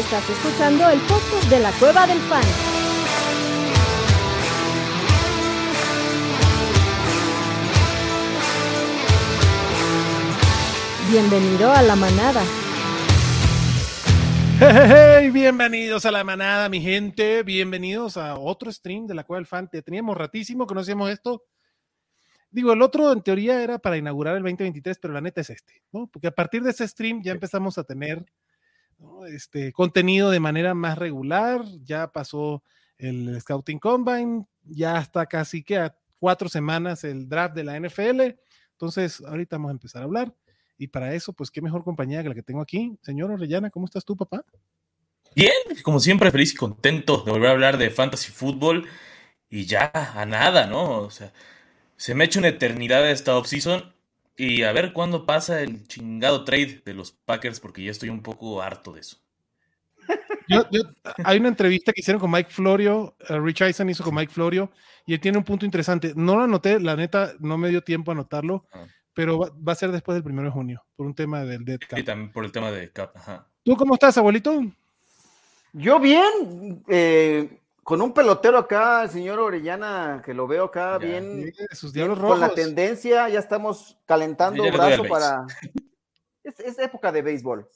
[0.00, 2.42] Estás escuchando el podcast de la Cueva del Fan.
[11.10, 12.42] Bienvenido a la manada.
[14.58, 17.42] Hey, bienvenidos a la manada, mi gente.
[17.42, 19.68] Bienvenidos a otro stream de la Cueva del Fan.
[19.68, 21.44] Teníamos ratísimo que no hacíamos esto.
[22.50, 25.82] Digo, el otro en teoría era para inaugurar el 2023, pero la neta es este,
[25.92, 26.06] ¿no?
[26.06, 28.24] Porque a partir de ese stream ya empezamos a tener
[29.28, 31.62] este contenido de manera más regular.
[31.82, 32.62] Ya pasó
[32.98, 38.36] el Scouting Combine, ya está casi que a cuatro semanas el draft de la NFL.
[38.72, 40.34] Entonces, ahorita vamos a empezar a hablar.
[40.78, 42.96] Y para eso, pues qué mejor compañía que la que tengo aquí.
[43.02, 44.44] Señor Orellana, ¿cómo estás tú, papá?
[45.34, 48.86] Bien, como siempre, feliz y contento de volver a hablar de fantasy fútbol
[49.48, 51.00] y ya a nada, ¿no?
[51.00, 51.32] O sea,
[51.96, 53.94] se me ha hecho una eternidad esta offseason
[54.36, 58.22] y a ver cuándo pasa el chingado trade de los Packers porque ya estoy un
[58.22, 59.18] poco harto de eso.
[61.24, 64.70] hay una entrevista que hicieron con Mike Florio, uh, Rich Eisen hizo con Mike Florio
[65.06, 66.12] y él tiene un punto interesante.
[66.16, 68.86] No lo anoté, la neta, no me dio tiempo a anotarlo, ah.
[69.14, 71.98] pero va, a ser después del primero de junio, por un tema del dead cap.
[71.98, 73.14] Y también por el tema de cap,
[73.62, 74.62] ¿Tú cómo estás, abuelito?
[75.72, 81.52] Yo bien, eh, con un pelotero acá, el señor Orellana, que lo veo acá bien,
[82.20, 85.46] con la tendencia, ya estamos calentando brazo para...
[86.42, 87.68] Es, época de béisbol.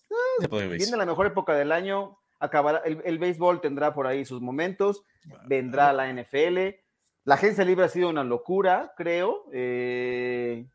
[0.50, 5.05] Viene la mejor época del año, acabará, el, béisbol tendrá por ahí sus momentos,
[5.46, 6.58] vendrá la NFL,
[7.24, 9.46] la agencia libre ha sido una locura, creo.
[9.52, 10.66] Eh,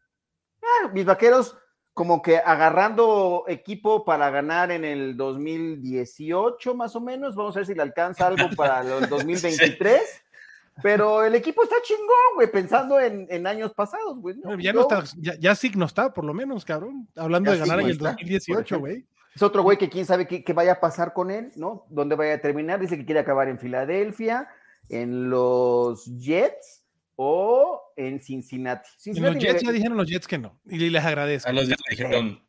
[0.61, 1.58] ah, mis vaqueros
[2.00, 7.66] como que agarrando equipo para ganar en el 2018 más o menos, vamos a ver
[7.66, 10.02] si le alcanza algo para el 2023.
[10.81, 14.38] Pero el equipo está chingón, güey, pensando en, años pasados, güey.
[14.59, 17.05] Ya, no está, ya, sí no está, por lo menos, cabrón.
[17.17, 19.05] Hablando de ganar en el 2018, güey.
[19.36, 21.86] Es otro güey que quién sabe qué, qué, vaya a pasar con él, ¿no?
[21.89, 22.80] ¿Dónde vaya a terminar?
[22.80, 24.48] Dice que quiere acabar en Filadelfia,
[24.88, 26.80] en los Jets
[27.21, 28.89] o en Cincinnati.
[29.07, 31.49] los Jets ya dijeron los Jets que no, y les agradezco.
[31.49, 32.41] A los Jets dijeron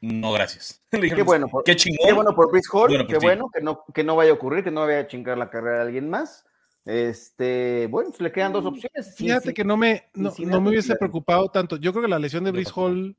[0.00, 0.80] no, gracias.
[0.90, 2.06] qué bueno, por, qué, chingón.
[2.06, 4.70] qué bueno por Chris Hall, qué bueno que no, que no vaya a ocurrir, que
[4.70, 6.44] no vaya a chingar la carrera de alguien más.
[6.84, 9.16] Este, bueno, pues le quedan dos mm, opciones.
[9.16, 11.76] Fíjate que no me, no, me hubiese preocupado tanto.
[11.76, 13.16] Yo creo que la lesión de Brice Hall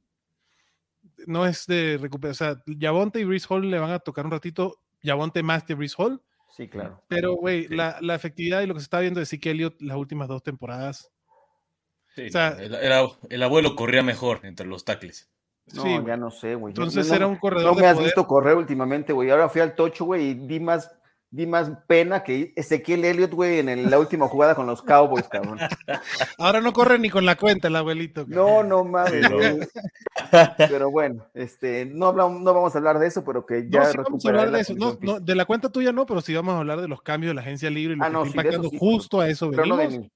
[1.25, 2.31] no es de recuperar.
[2.31, 4.79] O sea, Yavonte y Brice Hall le van a tocar un ratito.
[5.01, 6.21] Yavonte más que Brice Hall.
[6.53, 7.01] Sí, claro.
[7.07, 9.97] Pero, güey, la, la, efectividad y lo que se está viendo de Zeke Elliott las
[9.97, 11.11] últimas dos temporadas.
[12.15, 15.31] Sí, o sea, el, el, abuelo corría mejor entre los tackles.
[15.73, 16.69] No, sí, ya no sé, güey.
[16.69, 17.73] Entonces era un corredor.
[17.73, 19.31] No me has visto correr últimamente, güey.
[19.31, 20.91] Ahora fui al tocho, güey, y di más
[21.33, 25.57] di más pena que Ezequiel Elliott, güey, en la última jugada con los Cowboys, cabrón.
[26.37, 28.25] Ahora no corre ni con la cuenta el abuelito.
[28.27, 29.27] No, no mames.
[30.57, 33.97] Pero bueno, este, no, no vamos a hablar de eso, pero que ya no, sí
[33.97, 34.75] vamos a hablar de eso.
[34.75, 37.31] No, no, de la cuenta tuya no, pero sí vamos a hablar de los cambios
[37.31, 40.11] de la agencia libre y lo ah, que está impactando justo a eso venimos.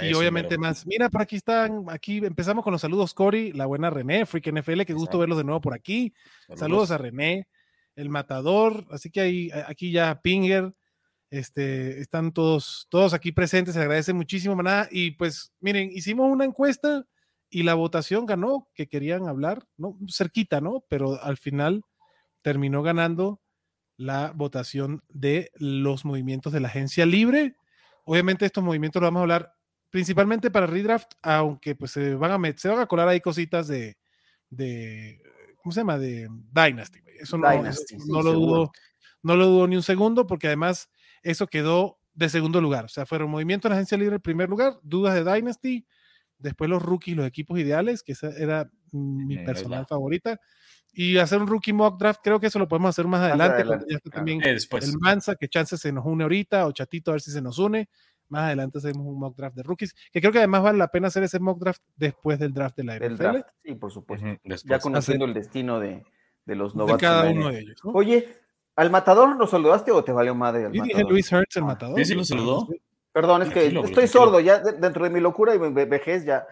[0.00, 0.86] y obviamente más.
[0.86, 4.82] Mira, por aquí están, aquí empezamos con los saludos, Cory, la buena René, Freak NFL,
[4.82, 6.14] qué gusto verlos de nuevo por aquí.
[6.54, 7.48] saludos a René
[7.98, 10.72] el matador, así que ahí, aquí ya Pinger,
[11.30, 16.44] este, están todos, todos aquí presentes, se agradece muchísimo, maná, y pues miren, hicimos una
[16.44, 17.04] encuesta
[17.50, 19.98] y la votación ganó, que querían hablar, ¿no?
[20.08, 20.84] Cerquita, ¿no?
[20.88, 21.82] Pero al final
[22.42, 23.40] terminó ganando
[23.96, 27.56] la votación de los movimientos de la agencia libre.
[28.04, 29.54] Obviamente estos movimientos los vamos a hablar
[29.90, 33.96] principalmente para redraft, aunque pues se van a, se van a colar ahí cositas de,
[34.50, 35.20] de
[35.68, 35.98] ¿cómo se llama?
[35.98, 37.00] De Dynasty.
[37.20, 38.72] Eso no, lo dudo,
[39.22, 40.88] no lo dudo ni un segundo, porque además
[41.22, 42.86] eso quedó de segundo lugar.
[42.86, 45.86] O sea, fueron movimientos en la agencia libre en primer lugar, dudas de Dynasty,
[46.38, 50.40] después los rookies, los equipos ideales, que esa era mi personal favorita.
[50.90, 53.62] Y hacer un rookie mock draft, creo que eso lo podemos hacer más adelante,
[54.10, 54.58] también el
[55.00, 57.90] Mansa, que chance se nos une ahorita, o Chatito a ver si se nos une.
[58.28, 61.08] Más adelante hacemos un mock draft de rookies, que creo que además vale la pena
[61.08, 63.38] hacer ese mock draft después del draft de la NFL.
[63.62, 64.26] Sí, por supuesto.
[64.64, 66.04] Ya conociendo el destino de,
[66.44, 67.00] de los novatos.
[67.00, 67.80] De cada uno de ellos.
[67.84, 68.36] Oye,
[68.76, 70.68] ¿al matador lo saludaste o te valió madre?
[70.72, 71.98] Yo dije Luis Hertz, el matador.
[71.98, 72.68] Sí, sí lo saludó.
[73.18, 76.46] Perdón, es que estoy sordo, ya dentro de mi locura y vejez ya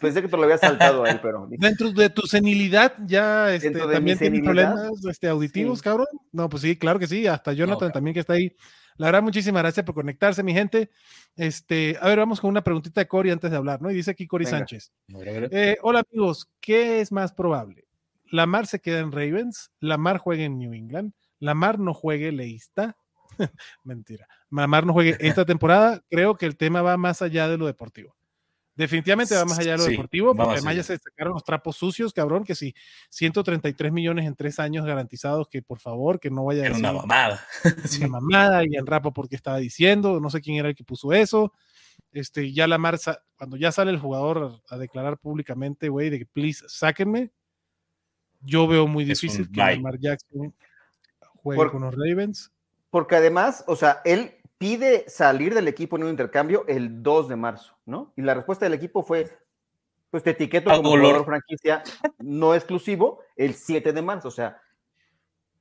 [0.00, 1.46] pensé que te lo había saltado a él, pero...
[1.48, 6.08] Dentro de tu senilidad ya este, también tiene problemas este, auditivos, cabrón.
[6.32, 8.56] No, pues sí, claro que sí, hasta Jonathan también que está ahí.
[9.00, 10.90] La verdad, muchísimas gracias por conectarse, mi gente.
[11.34, 13.90] Este, a ver, vamos con una preguntita de Cory antes de hablar, ¿no?
[13.90, 14.92] Y dice aquí Cory Sánchez.
[15.50, 17.86] Eh, hola amigos, ¿qué es más probable?
[18.30, 22.94] Lamar se queda en Ravens, Lamar juega en New England, Lamar no juegue leísta.
[23.84, 24.28] Mentira.
[24.50, 26.02] Lamar no juegue esta temporada.
[26.10, 28.14] Creo que el tema va más allá de lo deportivo.
[28.80, 32.14] Definitivamente va más allá de lo deportivo, porque además ya se sacaron los trapos sucios,
[32.14, 32.74] cabrón, que si
[33.10, 36.94] 133 millones en tres años garantizados, que por favor, que no vaya a ser una
[36.94, 37.46] mamada.
[37.98, 41.12] Una mamada, y el rapo porque estaba diciendo, no sé quién era el que puso
[41.12, 41.52] eso.
[42.10, 46.26] Este, ya la Marza, cuando ya sale el jugador a, declarar públicamente, güey, de que
[46.26, 47.32] please, sáquenme,
[48.40, 50.54] yo veo muy difícil que Lamar Jackson
[51.36, 52.50] juegue con los Ravens.
[52.88, 57.36] Porque además, o sea, él pide salir del equipo en un intercambio el 2 de
[57.36, 58.12] marzo, ¿no?
[58.14, 59.26] Y la respuesta del equipo fue,
[60.10, 61.82] pues te etiqueto como jugador franquicia
[62.18, 64.60] no exclusivo el 7 de marzo, o sea,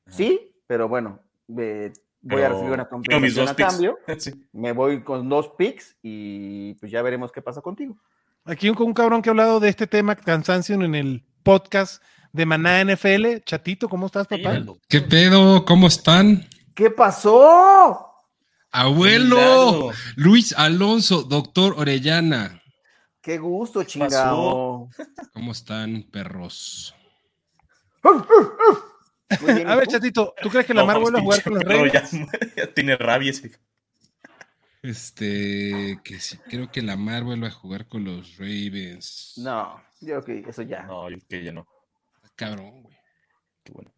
[0.10, 4.00] sí, pero bueno, voy a recibir una compensación a cambio,
[4.52, 7.96] me voy con dos picks y pues ya veremos qué pasa contigo.
[8.44, 12.04] Aquí un, un cabrón que ha hablado de este tema, cansancio, en el podcast
[12.34, 13.44] de Maná NFL.
[13.46, 14.62] Chatito, ¿cómo estás, papá?
[14.90, 15.64] ¿Qué pedo?
[15.64, 16.46] ¿Cómo están?
[16.76, 18.09] ¿Qué pasó?
[18.72, 22.62] Abuelo, Luis Alonso, doctor Orellana.
[23.22, 24.90] Qué gusto, chingado.
[25.34, 26.96] ¿Cómo están, perros?
[28.04, 32.12] a ver, chatito, ¿tú crees que la Mar vuelve a jugar con los Ravens?
[32.56, 33.52] Ya, tiene rabia ese.
[34.82, 39.34] Este, que sí, creo que la Mar vuelve a jugar con los Ravens.
[39.38, 40.84] No, yo creo que eso ya.
[40.84, 41.68] No, yo creo que ya no.
[42.36, 42.98] Cabrón, güey.
[43.64, 43.92] Qué bueno.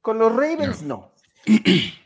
[0.00, 1.12] Con los Ravens no.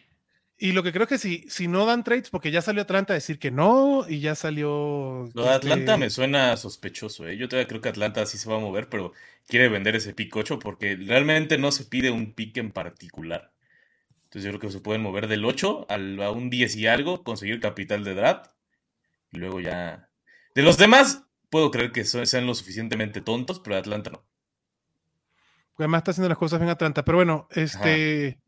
[0.58, 3.14] Y lo que creo que si, si no dan trades, porque ya salió Atlanta a
[3.14, 5.28] decir que no, y ya salió.
[5.34, 7.36] Lo de Atlanta este me suena sospechoso, ¿eh?
[7.36, 9.12] Yo todavía creo que Atlanta sí se va a mover, pero
[9.46, 13.52] quiere vender ese pick 8 porque realmente no se pide un pick en particular.
[14.24, 17.22] Entonces yo creo que se pueden mover del 8 al, a un 10 y algo,
[17.22, 18.50] conseguir capital de draft,
[19.32, 20.08] y luego ya.
[20.54, 24.24] De los demás, puedo creer que sean lo suficientemente tontos, pero de Atlanta no.
[25.78, 27.04] Además está haciendo las cosas bien Atlanta.
[27.04, 28.38] Pero bueno, este.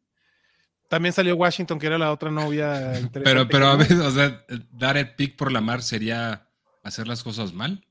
[0.89, 2.93] También salió Washington, que era la otra novia.
[3.13, 6.49] Pero, pero a veces, o sea, dar el pick por la mar sería
[6.83, 7.87] hacer las cosas mal.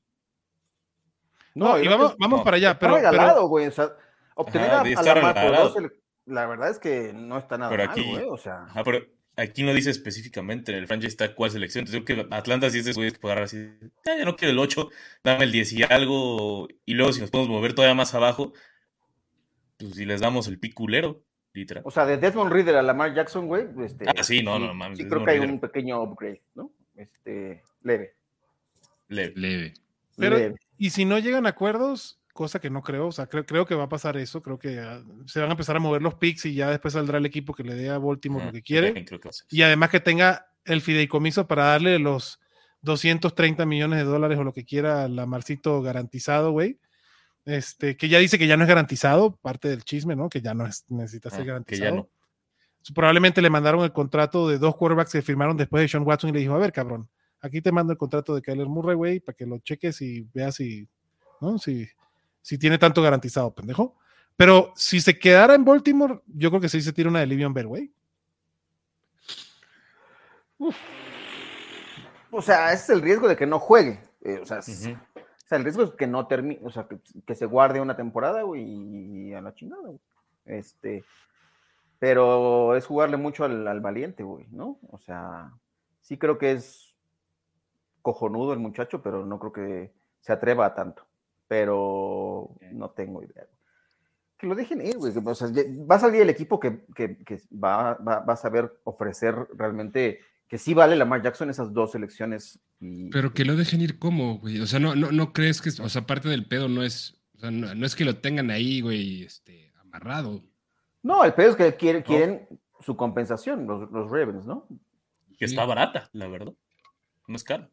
[1.54, 2.78] No, y vamos, vamos para allá.
[2.78, 3.68] Pero, regalado, güey.
[3.68, 3.90] O sea,
[4.34, 5.92] obtener a, la mar por dos,
[6.26, 8.24] la verdad es que no está nada mal, güey.
[8.28, 8.66] O sea.
[8.84, 9.06] pero
[9.36, 11.82] aquí no dice específicamente en el franchise está cuál selección.
[11.82, 13.70] Entonces creo que Atlanta sí es de güey que puede agarrar así.
[14.04, 14.88] ya no quiero el 8,
[15.22, 16.68] dame el 10 y algo.
[16.84, 18.52] Y luego si nos podemos mover todavía más abajo,
[19.78, 21.22] pues si les damos el pick culero.
[21.82, 23.66] O sea, de Desmond Reader a Lamar Jackson, güey.
[23.84, 24.98] Este, ah, sí, no, no, mames.
[24.98, 26.72] Sí, creo que hay un pequeño upgrade, ¿no?
[26.94, 28.14] Este, leve.
[29.08, 29.32] Leve.
[29.36, 29.74] Leve.
[30.16, 33.66] Pero, y si no llegan a acuerdos, cosa que no creo, o sea, creo, creo
[33.66, 34.80] que va a pasar eso, creo que
[35.26, 37.64] se van a empezar a mover los picks y ya después saldrá el equipo que
[37.64, 39.04] le dé a Baltimore lo que quiere.
[39.50, 42.40] y además que tenga el fideicomiso para darle los
[42.82, 46.78] 230 millones de dólares o lo que quiera a Lamarcito garantizado, güey
[47.48, 50.28] este, que ya dice que ya no es garantizado, parte del chisme, ¿no?
[50.28, 52.10] Que ya no es, necesita ser ah, garantizado.
[52.94, 56.34] Probablemente le mandaron el contrato de dos quarterbacks que firmaron después de Sean Watson y
[56.34, 57.08] le dijo, a ver, cabrón,
[57.40, 60.56] aquí te mando el contrato de Kyler Murray, güey, para que lo cheques y veas
[60.56, 60.86] si,
[61.40, 61.58] ¿no?
[61.58, 61.88] Si,
[62.42, 63.96] si tiene tanto garantizado, pendejo.
[64.36, 67.54] Pero si se quedara en Baltimore, yo creo que sí se tira una de Livion
[67.54, 67.92] Bell, güey.
[72.30, 74.02] O sea, ese es el riesgo de que no juegue.
[74.20, 74.60] Eh, o sea,
[75.48, 76.86] o sea, el riesgo es que no termine, o sea,
[77.26, 79.98] que, se guarde una temporada, güey, y, a la chingada, güey.
[80.44, 81.02] Este,
[81.98, 84.78] pero es jugarle mucho al, valiente, güey, ¿no?
[84.90, 85.50] O sea,
[86.02, 86.94] sí creo que es
[88.02, 91.06] cojonudo el muchacho, pero no creo que se atreva a tanto.
[91.46, 93.46] Pero no tengo idea.
[94.36, 95.14] Que lo dejen ir, güey.
[95.16, 95.48] O sea,
[95.90, 96.84] va a salir el equipo que,
[97.50, 102.58] va, va, va, a saber ofrecer realmente que sí vale Lamar Jackson esas dos elecciones.
[103.12, 104.60] Pero que lo dejen ir como, güey.
[104.60, 107.40] O sea, no, no, no crees que, o sea, parte del pedo no es, o
[107.40, 110.42] sea, no, es que lo tengan ahí, güey, este, amarrado.
[111.02, 112.48] No, el pedo es que quieren, quieren
[112.80, 114.66] su compensación, los, los, Ravens, ¿no?
[115.36, 116.54] Que está barata, la verdad.
[117.26, 117.70] No es caro.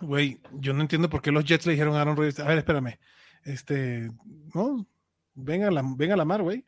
[0.00, 2.58] Güey, yo no entiendo por qué los Jets le dijeron a Aaron Rodgers, a ver,
[2.58, 2.98] espérame,
[3.44, 4.10] este,
[4.54, 4.86] no,
[5.34, 6.64] venga a la, venga a la mar, güey.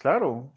[0.00, 0.52] Claro.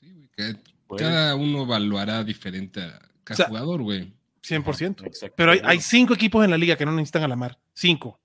[0.00, 0.56] Sí, güey, que
[0.96, 4.14] cada uno evaluará diferente a cada jugador, güey.
[4.42, 5.32] 100%.
[5.36, 7.58] Pero hay, cinco equipos en la liga que no necesitan a la mar.
[7.74, 8.20] Cinco.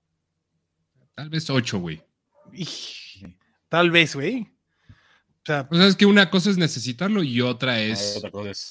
[1.14, 2.02] Tal vez ocho, güey.
[3.68, 4.48] Tal vez, güey.
[5.42, 8.22] O sea, es que una cosa es necesitarlo y otra es,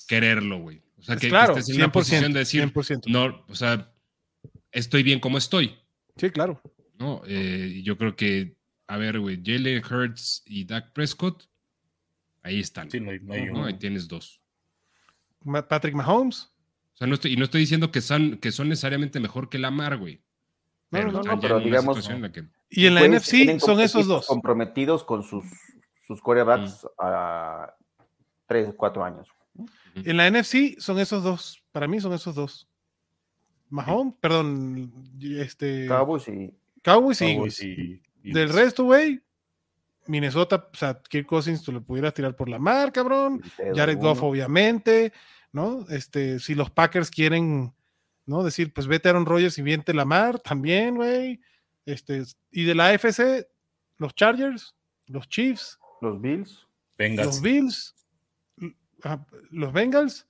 [0.08, 0.82] quererlo, güey.
[0.98, 3.08] O sea, pues que, claro, estés en una posición de decir, 100%.
[3.08, 3.92] no, o sea,
[4.72, 5.76] estoy bien como estoy.
[6.16, 6.62] Sí, claro.
[6.98, 8.56] No, eh, yo creo que,
[8.88, 11.51] a ver, güey, Jalen Hurts y Dak Prescott
[12.44, 12.90] Ahí están.
[12.90, 13.20] Sí, no hay,
[13.66, 14.42] Ahí tienes dos.
[15.68, 16.52] Patrick Mahomes.
[16.94, 19.60] O sea, no estoy, y no estoy diciendo que son, que son necesariamente mejor que
[19.60, 20.22] Lamar, güey.
[20.92, 22.10] No, no, no, pero digamos.
[22.70, 24.28] Y en la NFC son esos dos.
[24.28, 25.46] Comprometidos con sus,
[26.06, 27.74] sus quarterbacks a
[28.48, 29.30] 3, 4 años.
[29.96, 31.64] En la NFC son esos dos.
[31.72, 32.68] Para mí son esos dos.
[33.70, 35.88] Mahomes, perdón, este.
[35.88, 36.54] Cowboys y.
[36.82, 39.22] Cowboys, y, Del resto, güey,
[40.08, 43.42] Minnesota, o sea, Kirk Cousins tú le pudieras tirar por la mar, cabrón.
[43.76, 45.14] Jared Goff, obviamente,
[45.52, 45.86] ¿no?
[45.90, 47.74] Este, si los Packers quieren,
[48.26, 48.44] ¿no?
[48.44, 51.42] Decir, pues vete a Aaron Rodgers y viente la mar, también, güey.
[51.86, 53.48] Este, y de la AFC,
[53.98, 54.76] los Chargers,
[55.08, 56.68] los Chiefs, los Bills,
[56.98, 57.96] los Bills,
[59.04, 60.28] ah, los Bengals.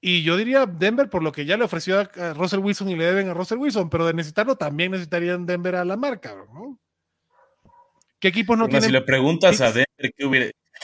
[0.00, 3.04] Y yo diría Denver por lo que ya le ofreció a Russell Wilson y le
[3.04, 6.78] deben a Russell Wilson, pero de necesitarlo también necesitarían Denver a la marca, ¿no?
[8.18, 8.88] ¿Qué equipos no tienen?
[8.88, 10.26] Si le preguntas a Denver qué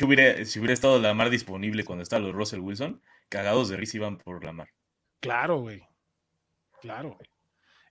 [0.05, 3.97] hubiera, si hubiera estado la mar disponible cuando estaba los Russell Wilson, cagados de risa
[3.99, 4.69] iban por la mar.
[5.21, 5.83] Claro, güey.
[6.81, 7.29] Claro, güey.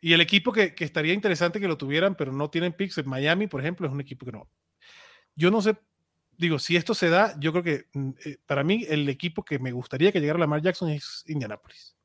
[0.01, 3.07] Y el equipo que, que, estaría interesante que lo tuvieran, pero no tienen picks, en
[3.07, 4.49] Miami, por ejemplo, es un equipo que no.
[5.35, 5.75] Yo no sé
[6.37, 9.59] digo, si esto se da, yo creo que mm, eh, para mí el equipo que
[9.59, 11.95] me gustaría que llegara a Lamar Jackson es Indianapolis.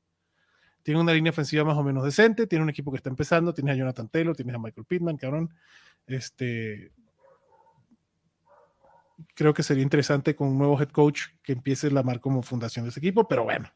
[0.82, 3.74] Tiene una línea ofensiva más o menos decente, tiene un equipo que está empezando, tienes
[3.74, 5.52] a Jonathan Taylor, tienes a Michael Pittman, cabrón.
[6.06, 6.92] Este,
[9.38, 12.88] creo que sería interesante con un nuevo head coach que empiece Lamar como fundación de
[12.88, 13.70] ese equipo, pero bueno,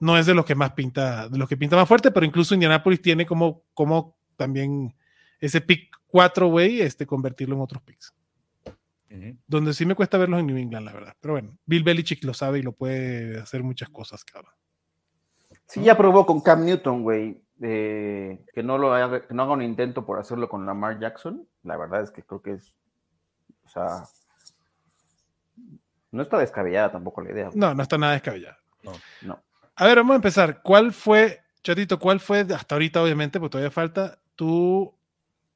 [0.00, 2.54] no es de lo que más pinta, de lo que pinta más fuerte, pero incluso
[2.54, 4.92] Indianapolis tiene como, como también
[5.38, 8.12] ese pick 4, güey, este, convertirlo en otros picks.
[9.46, 11.16] Donde sí me cuesta verlos en New England, la verdad.
[11.20, 14.54] Pero bueno, Bill Belichick lo sabe y lo puede hacer muchas cosas, cabrón.
[15.66, 19.62] Sí, ya probó con Cam Newton, güey, que, no lo haga, que no haga un
[19.62, 21.46] intento por hacerlo con Lamar Jackson.
[21.62, 22.76] La verdad es que creo que es,
[23.64, 24.02] o sea,
[26.10, 27.50] no está descabellada tampoco la idea.
[27.54, 28.58] No, no está nada descabellada.
[28.82, 28.92] No.
[29.22, 29.42] no.
[29.76, 30.62] A ver, vamos a empezar.
[30.62, 34.94] ¿Cuál fue, Chatito, cuál fue, hasta ahorita obviamente, porque todavía falta, tu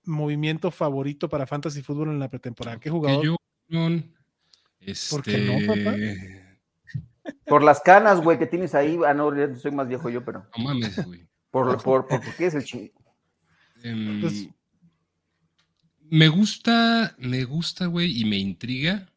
[0.04, 2.78] movimiento favorito para Fantasy Fútbol en la pretemporada?
[2.78, 3.36] ¿Qué jugador?
[5.10, 5.96] ¿Por qué no, papá?
[5.96, 6.60] Este,
[7.46, 8.98] por las canas, güey, que tienes ahí.
[9.06, 10.46] Ah, no, soy más viejo yo, pero.
[10.56, 11.26] No mames, güey.
[11.50, 12.92] Por, por, por, qué es el chingo?
[13.82, 14.48] Em, pues
[16.10, 19.10] me gusta, me gusta, güey, y me intriga.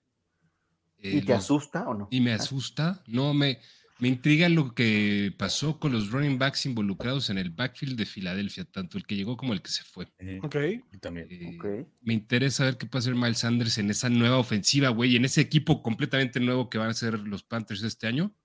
[1.01, 2.08] ¿Y te asusta o no?
[2.12, 3.04] Y me asusta.
[3.08, 3.60] No, me,
[4.00, 8.66] me intriga lo que pasó con los running backs involucrados en el backfield de Filadelfia,
[8.66, 10.06] tanto el que llegó como el que se fue.
[10.44, 10.56] Ok.
[11.01, 11.27] también.
[11.30, 15.25] Eh, me interesa ver qué puede hacer Miles Sanders en esa nueva ofensiva, güey, en
[15.25, 18.36] ese equipo completamente nuevo que van a ser los Panthers este año.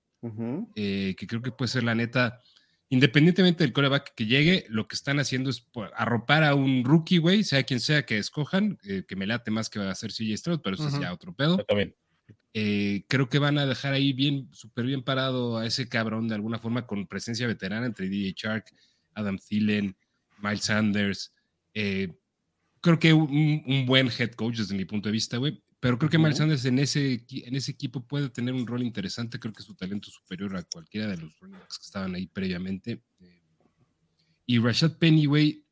[0.75, 2.39] Eh, que creo que puede ser la neta,
[2.87, 7.43] independientemente del coreback que llegue, lo que están haciendo es arropar a un rookie, güey,
[7.43, 10.37] sea quien sea que escojan, eh, que me late más que va a ser CJ
[10.37, 11.57] Stroud, pero eso es ya otro pedo.
[11.65, 11.93] también.
[12.53, 16.35] Eh, creo que van a dejar ahí bien, súper bien parado a ese cabrón de
[16.35, 18.65] alguna forma con presencia veterana entre DJ Shark,
[19.15, 19.95] Adam Thielen,
[20.41, 21.33] Miles Sanders.
[21.73, 22.13] Eh,
[22.79, 25.63] creo que un, buen head coach desde mi punto de vista, güey.
[25.79, 29.39] Pero creo que Miles Sanders en ese, en ese equipo puede tener un rol interesante.
[29.39, 33.03] Creo que su talento es superior a cualquiera de los running que estaban ahí previamente.
[33.19, 33.41] Eh,
[34.45, 35.65] y Rashad Penny, güey,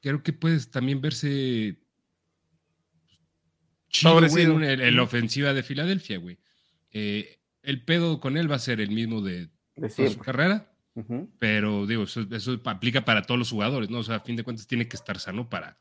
[0.00, 1.78] creo que puede también verse
[3.88, 6.38] chido, en, la ofensiva de Filadelfia, güey.
[6.92, 9.50] Eh, el pedo con él va a ser el mismo de,
[9.94, 10.72] su carrera,
[11.38, 13.98] pero digo, eso, aplica para todos los jugadores, ¿no?
[13.98, 15.78] O sea, a fin de cuentas tiene que estar sano para,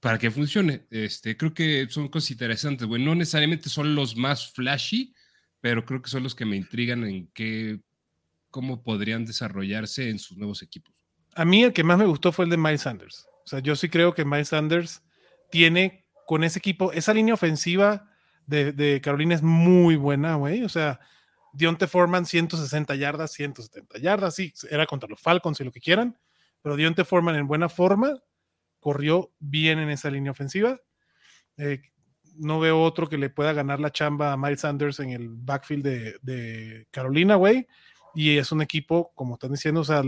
[0.00, 0.86] para que funcione.
[0.90, 3.04] Este, creo que son cosas interesantes, güey.
[3.04, 5.14] No necesariamente son los más flashy,
[5.60, 7.80] pero creo que son los que me intrigan en qué,
[8.50, 10.94] cómo podrían desarrollarse en sus nuevos equipos.
[11.34, 13.26] A mí el que más me gustó fue el de Miles Sanders.
[13.44, 15.02] O sea, yo sí creo que Miles Sanders
[15.50, 16.92] tiene con ese equipo.
[16.92, 18.08] Esa línea ofensiva
[18.46, 20.64] de, Carolina es muy buena, güey.
[20.64, 21.00] O sea,
[21.52, 26.18] Dionte Foreman 160 yardas, 170 yardas, sí, era contra los Falcons y lo que quieran,
[26.62, 28.18] pero Dionte Foreman en buena forma,
[28.80, 30.78] corrió bien en esa línea ofensiva.
[31.56, 31.80] Eh,
[32.36, 36.20] no veo otro que le pueda ganar la chamba a Miles Sanders en el backfield
[36.22, 37.66] de, Carolina, güey.
[38.14, 40.02] Y es un equipo, como están diciendo, o sea,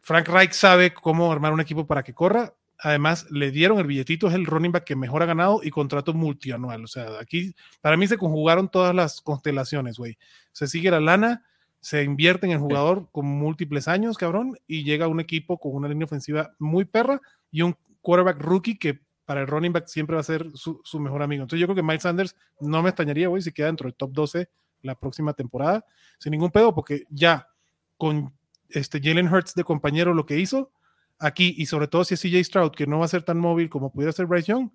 [0.00, 2.54] Frank Reich sabe cómo armar un equipo para que corra.
[2.84, 6.12] Además, le dieron el billetito, es el running back que mejor ha ganado y contrato
[6.12, 6.84] multianual.
[6.84, 10.18] O sea, aquí para mí se conjugaron todas las constelaciones, güey.
[10.52, 11.44] Se sigue la lana,
[11.80, 15.88] se invierte en el jugador con múltiples años, cabrón, y llega un equipo con una
[15.88, 20.20] línea ofensiva muy perra y un quarterback rookie que para el running back siempre va
[20.20, 21.44] a ser su, mejor amigo.
[21.44, 24.12] Entonces yo creo que Miles Sanders no me extrañaría, güey, si queda dentro del top
[24.12, 24.50] 12
[24.82, 25.86] la próxima temporada,
[26.18, 27.48] sin ningún pedo, porque ya
[27.96, 28.34] con
[28.68, 30.70] este Jalen Hurts de compañero lo que hizo,
[31.18, 33.68] aquí, y sobre todo si es CJ Stroud, que no va a ser tan móvil
[33.68, 34.70] como pudiera ser Bryce Young,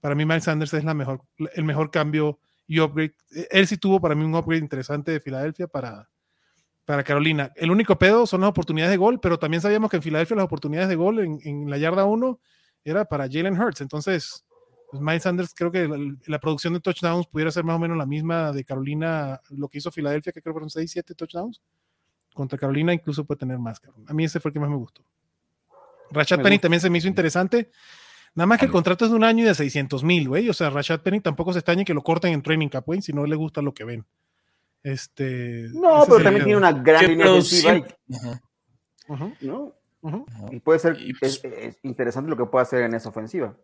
[0.00, 1.22] para mí Miles Sanders es la mejor,
[1.54, 3.14] el mejor cambio y upgrade.
[3.50, 6.08] Él sí tuvo para mí un upgrade interesante de Filadelfia para,
[6.84, 7.52] para Carolina.
[7.56, 10.44] El único pedo son las oportunidades de gol, pero también sabíamos que en Filadelfia las
[10.44, 12.40] oportunidades de gol en, la yarda 1
[12.84, 13.80] era para Jalen Hurts.
[13.80, 14.46] Entonces,
[14.90, 15.88] pues Miles Sanders creo que
[16.26, 19.78] la, producción de touchdowns pudiera ser más o menos la misma de Carolina, lo que
[19.78, 21.60] hizo Filadelfia, que creo que fueron 6, 7 touchdowns
[22.38, 24.04] contra Carolina incluso puede tener más, cabrón.
[24.08, 25.04] A mí ese fue el que más me gustó.
[26.10, 27.70] Rashad Penny también se me hizo interesante.
[28.34, 30.48] Nada más que el contrato es de un año y de 600 mil, güey.
[30.48, 33.12] O sea, Rashad Penny tampoco se extraña que lo corten en training cap, güey, si
[33.12, 34.06] no le gusta lo que ven.
[34.82, 35.68] Este.
[35.72, 37.84] No, pero también tiene una gran línea ofensiva.
[39.40, 39.74] ¿no?
[40.52, 41.42] Y puede ser pues
[41.82, 43.56] interesante lo que puede hacer en esa ofensiva,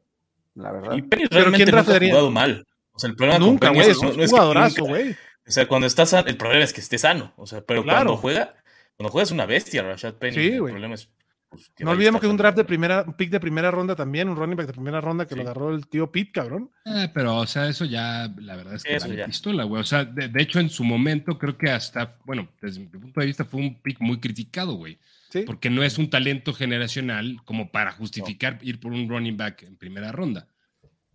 [0.54, 0.96] la verdad.
[0.96, 2.66] Y Penny realmente no ha jugado mal.
[2.92, 5.12] O sea, el problema nunca, güey, es, un jugadorazo, güey.
[5.46, 7.32] O sea, cuando está sano, el problema es que esté sano.
[7.36, 8.54] O sea, pero cuando juega,
[8.96, 10.34] cuando juega es una bestia, Rashad Penny.
[10.34, 11.08] Sí, el problema es
[11.54, 14.36] pues, no olvidemos que es un draft de primera, pick de primera ronda también, un
[14.36, 16.70] running back de primera ronda que lo agarró el tío Pete, cabrón.
[16.84, 19.80] Eh, pero, o sea, eso ya, la verdad es que es pistola, güey.
[19.80, 23.26] O sea, de, hecho, en su momento, creo que hasta, bueno, desde mi punto de
[23.26, 24.98] vista, fue un pick muy criticado, güey.
[25.46, 29.76] Porque no es un talento generacional como para justificar ir por un running back en
[29.76, 30.46] primera ronda.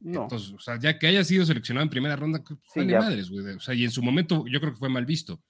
[0.02, 0.24] No.
[0.24, 3.46] Entonces, o sea, ya que haya sido seleccionado en primera ronda, pues, sí, madres, güey.
[3.56, 5.42] O sea, y en su momento yo creo que fue mal visto.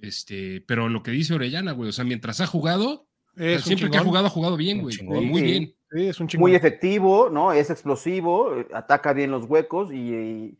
[0.00, 4.04] Este, pero lo que dice Orellana, güey, o sea, mientras ha jugado, siempre que ha
[4.04, 4.96] jugado, ha jugado bien, güey.
[5.02, 5.74] Muy bien.
[5.94, 7.52] Sí, es un Muy efectivo, ¿no?
[7.52, 10.58] Es explosivo, eh, ataca bien los huecos y.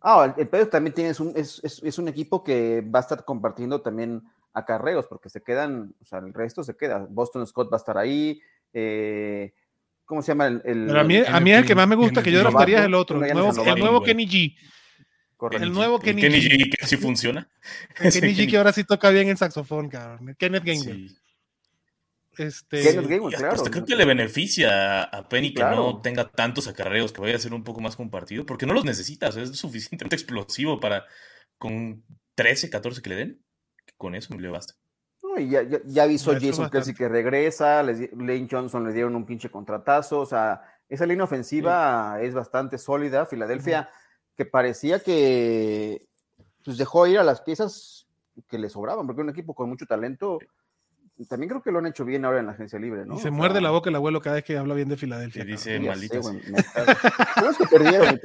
[0.00, 3.24] ah, el Pedro también tiene, es un, es, es, un equipo que va a estar
[3.24, 4.22] compartiendo también
[4.54, 7.04] acarreos, porque se quedan, o sea, el resto se queda.
[7.10, 8.40] Boston Scott va a estar ahí.
[8.72, 9.52] Eh,
[10.04, 10.46] ¿Cómo se llama?
[10.46, 12.94] El, a mí, a mí el que más me gusta, que yo draftaría es el
[12.94, 14.56] otro, el nuevo, el nuevo Kenny G.
[15.50, 16.76] El nuevo Kenny, Kenny G.
[16.78, 17.48] que sí funciona.
[18.00, 20.36] El Kenny G que ahora sí toca bien el saxofón, cabrón.
[20.38, 21.16] Kenneth Gainwell.
[22.38, 22.82] Este,
[23.70, 27.54] creo que le beneficia a Penny que no tenga tantos acarreos, que vaya a ser
[27.54, 31.04] un poco más compartido, porque no los necesitas, es suficientemente explosivo para
[31.58, 33.42] con 13, 14 que le den,
[33.96, 34.74] con eso le basta.
[35.38, 40.26] ya, ya, avisó Jason Kelsey que regresa, Lane Johnson le dieron un pinche contratazo, o
[40.26, 43.26] sea, esa línea ofensiva es bastante sólida.
[43.26, 43.88] Filadelfia,
[44.36, 46.06] que parecía que
[46.64, 48.06] pues dejó ir a las piezas
[48.48, 50.38] que le sobraban, porque un equipo con mucho talento
[51.24, 53.18] también creo que lo han hecho bien ahora en la agencia libre, ¿no?
[53.18, 55.44] se muerde la boca el abuelo cada vez que habla bien de Filadelfia.
[55.44, 56.26] Y dice malditos.
[56.26, 56.36] ¿Cómo
[57.50, 58.20] es que perdieron?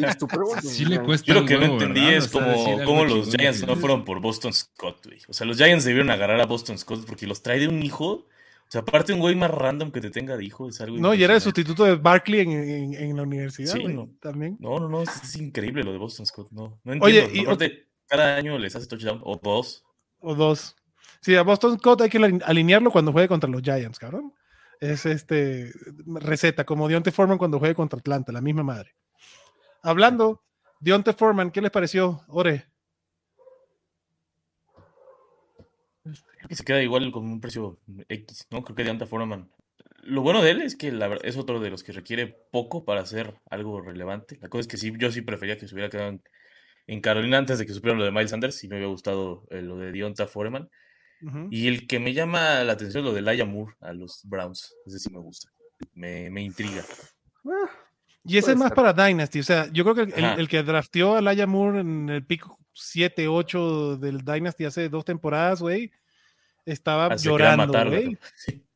[0.62, 4.20] Sí le cuesta Yo lo que no entendí es cómo, los Giants no fueron por
[4.20, 5.20] Boston Scott, güey.
[5.30, 8.06] O sea, los Giants debieron agarrar a Boston Scott porque los trae de un hijo.
[8.08, 10.98] O sea, aparte un güey más random que te tenga de hijo es algo.
[10.98, 14.58] No, y era el sustituto de Barkley en, en, la universidad, sí, no, también.
[14.60, 16.52] No, no, no, es, increíble lo de Boston Scott.
[16.52, 17.06] No, no entiendo.
[17.06, 19.84] Oye, y, aparte, cada año les hace touchdown o dos.
[20.20, 20.76] O dos.
[21.22, 24.34] Sí, a Boston Scott hay que alinearlo cuando juegue contra los Giants, cabrón.
[24.80, 25.72] Es este
[26.08, 28.96] receta, como Dionte Foreman cuando juegue contra Atlanta, la misma madre.
[29.84, 30.44] Hablando,
[30.80, 32.66] Dionte Foreman, ¿qué les pareció, Ore?
[36.50, 37.80] Que se queda igual con un precio
[38.10, 38.64] X, ¿no?
[38.64, 39.52] Creo que Dionte Foreman.
[40.02, 40.92] Lo bueno de él es que
[41.24, 44.40] es otro de los que requiere poco para hacer algo relevante.
[44.42, 46.20] La cosa es que sí, yo sí prefería que se hubiera quedado
[46.88, 49.62] en, Carolina antes de que supieran lo de Miles Sanders, y me hubiera gustado eh,
[49.62, 50.68] lo de Dionta Foreman.
[51.50, 54.74] Y el que me llama la atención es lo de Laia Moore a los Browns.
[54.86, 55.50] Ese sí me gusta.
[55.94, 56.84] Me, intriga.
[57.46, 57.70] Ah,
[58.24, 59.40] y ese es más para Dynasty.
[59.40, 63.28] O sea, yo creo que el, que drafteó a Laia Moore en el pico 7,
[63.28, 65.92] 8 del Dynasty hace dos temporadas, güey,
[66.66, 68.18] estaba llorando, güey.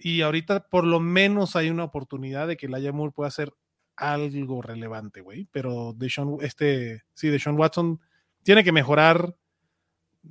[0.00, 3.52] Y ahorita por lo menos hay una oportunidad de que Laia Moore pueda hacer
[3.96, 5.48] algo relevante, güey.
[5.50, 8.00] Pero Deshaun, este, sí, Deshaun Watson
[8.44, 9.34] tiene que mejorar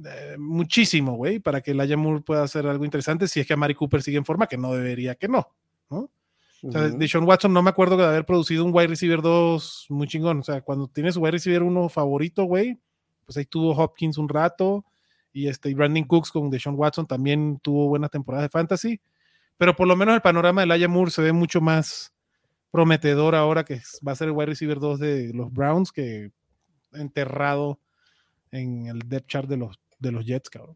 [0.06, 3.58] eh, muchísimo, güey, para que Laia Moore pueda hacer algo interesante si es que a
[3.58, 5.48] Mari Cooper sigue en forma, que no debería que no,
[5.90, 6.10] ¿no?
[6.64, 9.88] O sea, de Sean Watson no me acuerdo de haber producido un wide receiver 2
[9.90, 10.40] muy chingón.
[10.40, 12.80] O sea, cuando tienes wide receiver 1 favorito, güey,
[13.26, 14.84] pues ahí tuvo Hopkins un rato
[15.32, 19.00] y este Brandon Cooks con Deshaun Watson también tuvo buenas temporadas de fantasy.
[19.58, 22.14] Pero por lo menos el panorama de Laia Moore se ve mucho más
[22.72, 26.32] prometedor ahora que va a ser el wide receiver 2 de los Browns que
[26.94, 27.80] enterrado
[28.52, 30.76] en el depth chart de los de los Jets, cabrón.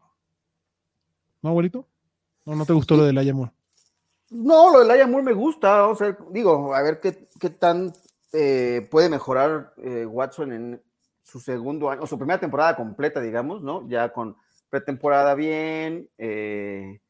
[1.42, 1.86] ¿No, abuelito?
[2.44, 3.52] ¿No, no te gustó lo de Laia Moore?
[4.30, 5.88] No, lo de Laia Moore me gusta.
[5.88, 7.92] O sea, digo, a ver qué, qué tan
[8.32, 10.82] eh, puede mejorar eh, Watson en
[11.22, 13.86] su segundo año, o su primera temporada completa, digamos, ¿no?
[13.88, 14.36] Ya con
[14.70, 17.00] pretemporada bien, eh,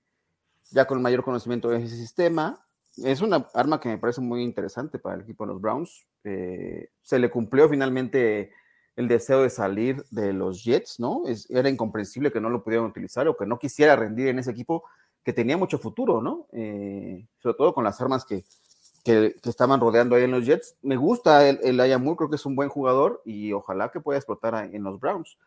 [0.70, 2.59] ya con mayor conocimiento de ese sistema.
[2.96, 6.07] Es una arma que me parece muy interesante para el equipo de los Browns.
[6.22, 8.53] se le cumplió finalmente
[8.97, 11.23] el deseo de salir de los Jets, ¿no?
[11.27, 14.51] Es, era incomprensible que no lo pudieran utilizar o que no quisiera rendir en ese
[14.51, 14.85] equipo
[15.25, 16.47] que tenía mucho futuro, ¿no?
[16.53, 18.45] Eh, sobre todo con las armas que,
[19.05, 20.77] que, estaban rodeando ahí en los Jets.
[20.83, 24.19] Me gusta el, el Ayamur, creo que es un buen jugador y ojalá que pueda
[24.19, 25.39] explotar en los Browns.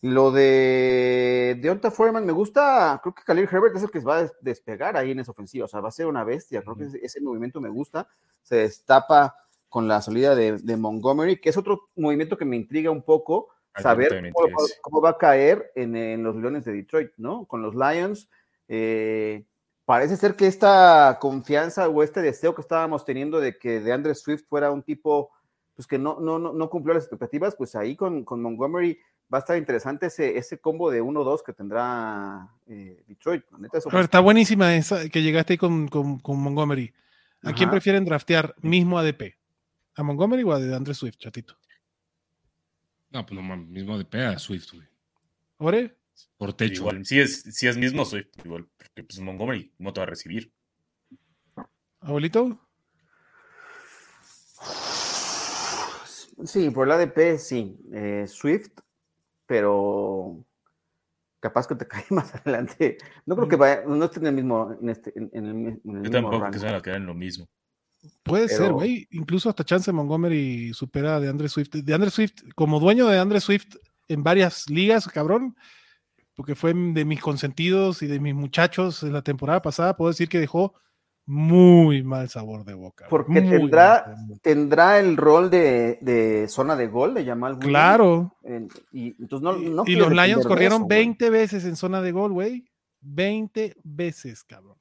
[0.00, 4.32] Lo de Deonta Foreman me gusta, creo que Khalil Herbert es el que va a
[4.40, 7.20] despegar ahí en esa ofensiva, o sea, va a ser una bestia, creo que ese
[7.20, 8.06] movimiento me gusta,
[8.44, 9.34] se destapa
[9.68, 14.32] con la salida de, Montgomery, que es otro movimiento que me intriga un poco, saber
[14.82, 17.44] cómo, va a caer en, los Leones de Detroit, ¿no?
[17.46, 18.28] Con los Lions,
[18.70, 19.44] Eh,
[19.86, 24.14] parece ser que esta confianza o este deseo que estábamos teniendo de que de Andrew
[24.14, 25.30] Swift fuera un tipo
[25.74, 28.98] pues que no, no, no, cumplió las expectativas, pues ahí con, con Montgomery
[29.32, 33.44] va a estar interesante ese, ese combo de 1-2 que tendrá eh, Detroit.
[34.02, 36.92] está buenísima esa que llegaste ahí con, con, Montgomery.
[37.44, 39.37] ¿A quién prefieren draftear mismo ADP?
[39.98, 41.58] ¿A Montgomery o a de Andre Swift, chatito?
[43.10, 44.86] No, pues no, mismo ADP a Swift, güey.
[45.58, 45.98] ¿Ore?
[46.36, 46.82] Por techo.
[46.82, 50.10] Igual, si es, si es mismo Swift, igual, porque pues Montgomery no te va a
[50.10, 50.52] recibir.
[52.00, 52.60] ¿Abuelito?
[56.44, 57.76] Sí, por el ADP, sí.
[57.92, 58.70] Eh, Swift
[59.48, 60.44] pero
[61.40, 62.98] capaz que te cae más adelante.
[63.26, 64.76] No creo que vaya, no esté en el mismo.
[64.80, 67.48] En este, en, el, Yo tampoco que se van a quedar en lo mismo.
[68.22, 69.06] Puede ser, güey.
[69.10, 71.70] Incluso hasta Chance Montgomery supera de Andre Swift.
[71.70, 73.76] De Andre Swift, como dueño de Andre Swift
[74.08, 75.54] en varias ligas, cabrón,
[76.34, 80.28] porque fue de mis consentidos y de mis muchachos en la temporada pasada, puedo decir
[80.28, 80.74] que dejó
[81.26, 83.06] muy mal sabor de boca.
[83.10, 88.34] Porque tendrá, tendrá el rol de, zona de gol de Jamal Claro.
[88.92, 92.64] y, no, y los Lions corrieron 20 veces en zona de gol, güey.
[93.02, 94.77] 20 veces, cabrón.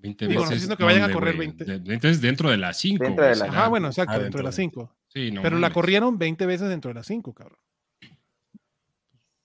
[0.00, 0.50] 20 Digo, veces.
[0.50, 1.64] No diciendo que vayan a correr 20.
[1.72, 3.04] Entonces dentro de las 5.
[3.52, 4.94] Ah, bueno, exacto, dentro de las 5.
[5.08, 7.58] Sí, Pero la corrieron 20 veces dentro de las 5, cabrón.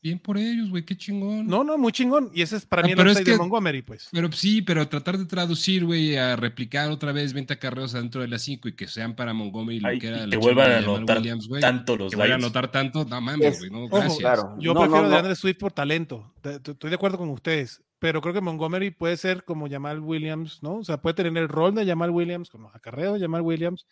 [0.03, 1.47] Bien por ellos, güey, qué chingón.
[1.47, 2.29] No, no, muy chingón.
[2.33, 4.09] Y ese es para ah, mí el upside de Montgomery, pues.
[4.11, 8.27] Pero sí, pero tratar de traducir, güey, a replicar otra vez 20 carreras dentro de
[8.27, 11.21] las 5 y que sean para Montgomery lo que era que vuelvan a anotar
[11.61, 14.17] tanto los Que vuelvan a anotar tanto, no mames, güey, no, gracias.
[14.17, 14.57] claro.
[14.59, 16.33] Yo prefiero de Andre Swift por talento.
[16.43, 17.81] Estoy de acuerdo con ustedes.
[18.03, 20.79] Pero creo que Montgomery puede ser como Jamal Williams, ¿no?
[20.79, 23.87] O sea, puede tener el rol de Jamal Williams, como acarreo de Jamal Williams.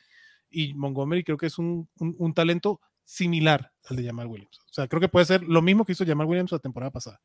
[0.50, 4.60] Y Montgomery creo que es un, un, un talento similar al de Jamal Williams.
[4.70, 7.22] O sea, creo que puede ser lo mismo que hizo Jamal Williams la temporada pasada.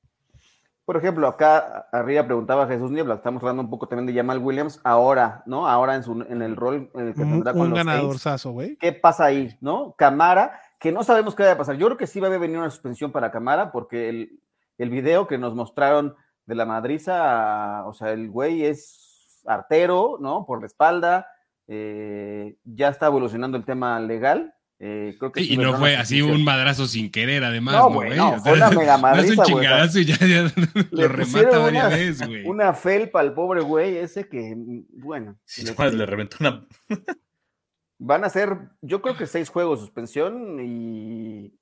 [0.84, 4.80] Por ejemplo, acá arriba preguntaba Jesús Niebla, estamos hablando un poco también de Jamal Williams,
[4.84, 5.66] ahora, ¿no?
[5.66, 8.16] Ahora en, su, en el rol en el que tendrá con un los ganador
[8.52, 8.76] güey.
[8.76, 9.96] ¿Qué pasa ahí, no?
[9.98, 11.74] Camara, que no sabemos qué va a pasar.
[11.78, 14.38] Yo creo que sí va a venir una suspensión para Camara, porque el,
[14.78, 16.14] el video que nos mostraron
[16.46, 20.46] de la madriza, o sea, el güey es artero, ¿no?
[20.46, 21.26] Por la espalda,
[21.68, 27.10] eh, ya está evolucionando el tema legal, eh, y no fue así un madrazo sin
[27.10, 27.74] querer, además.
[27.76, 30.52] No, güey, no, fue una mega madriza, Es un chingadazo y ya, ya
[30.90, 32.44] lo remata varias veces, güey.
[32.44, 34.54] Una felpa al pobre güey ese que,
[34.98, 35.38] bueno.
[35.92, 36.66] le, reventó una...
[37.98, 41.58] Van a ser, yo creo que seis juegos de suspensión y...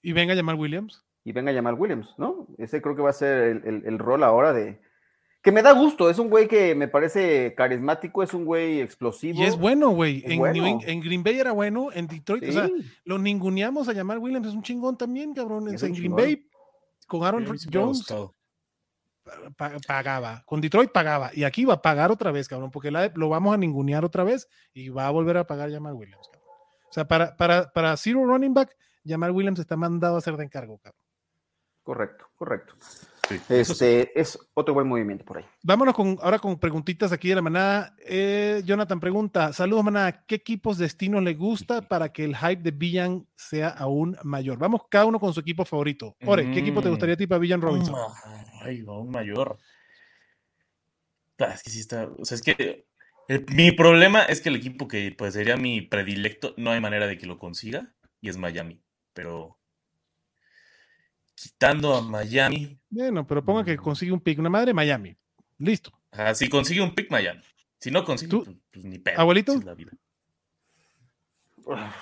[0.00, 1.04] Y venga a llamar Williams.
[1.24, 2.46] Y venga a llamar Williams, ¿no?
[2.58, 4.78] Ese creo que va a ser el rol ahora de,
[5.44, 9.38] que me da gusto, es un güey que me parece carismático, es un güey explosivo.
[9.38, 10.24] Y es bueno, güey.
[10.26, 12.70] En, Green Bay era bueno, en Detroit, o sea,
[13.04, 15.68] lo ninguneamos a llamar Williams, es un chingón también, cabrón.
[15.68, 16.48] en Green Bay,
[17.06, 18.06] con Aaron Jones,
[19.86, 20.42] pagaba.
[20.46, 21.30] Con Detroit pagaba.
[21.34, 24.48] Y aquí va a pagar otra vez, cabrón, porque lo vamos a ningunear otra vez
[24.72, 26.48] y va a volver a pagar Jamal Williams, cabrón.
[26.88, 30.44] O sea, para, para, para Zero Running Back, Jamal Williams está mandado a hacer de
[30.44, 31.03] encargo, cabrón.
[31.84, 32.74] Correcto, correcto
[33.30, 35.44] este es otro buen movimiento por ahí.
[35.62, 37.94] Vámonos con, ahora con preguntitas aquí de la manada.
[38.06, 40.24] Eh, Jonathan pregunta: Saludos, manada.
[40.26, 44.58] ¿Qué equipos destino le gusta para que el hype de Villan sea aún mayor?
[44.58, 46.16] Vamos cada uno con su equipo favorito.
[46.24, 47.94] Ore, ¿qué equipo te gustaría tipo a Villan Robinson?
[48.60, 49.58] Ay, aún mayor.
[51.38, 52.08] Ah, es que sí está.
[52.18, 52.86] O sea, es que
[53.48, 57.16] mi problema es que el equipo que pues sería mi predilecto, no hay manera de
[57.18, 58.82] que lo consiga, y es Miami.
[59.14, 59.58] Pero
[61.44, 62.78] quitando a Miami.
[62.88, 63.82] Bueno, pero ponga que mm.
[63.82, 65.14] consigue un pick, una madre Miami.
[65.58, 65.92] Listo.
[66.34, 67.42] si consigue un pick, Miami.
[67.78, 69.20] Si no consigue, pues, pues, ni pedo.
[69.20, 69.60] ¿Abuelito?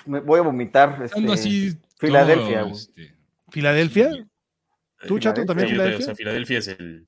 [0.05, 0.97] Me voy a vomitar.
[1.03, 2.61] Este, Filadelfia.
[2.61, 3.15] Este,
[3.51, 4.27] ¿Filadelfia?
[5.07, 6.15] ¿Tú, Chato, también Filadelfia?
[6.15, 7.07] Filadelfia es el.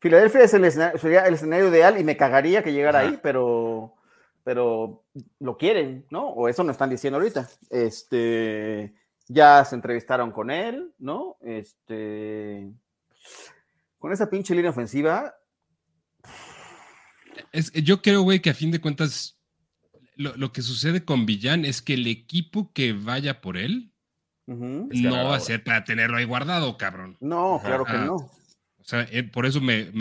[0.00, 3.94] Filadelfia es el escenario, sería el escenario ideal y me cagaría que llegara ahí, pero,
[4.42, 5.04] pero
[5.38, 6.30] lo quieren, ¿no?
[6.30, 7.48] O eso nos están diciendo ahorita.
[7.70, 8.92] Este,
[9.28, 11.36] ya se entrevistaron con él, ¿no?
[11.40, 12.70] Este,
[13.98, 15.34] con esa pinche línea ofensiva.
[17.52, 19.38] Es, yo creo, güey, que a fin de cuentas,
[20.16, 23.92] lo, que sucede con Villán es que el equipo que vaya por él
[24.46, 27.16] no va a ser para tenerlo ahí guardado, cabrón.
[27.20, 28.14] No, claro que no.
[28.16, 29.92] O sea, eh, por eso me,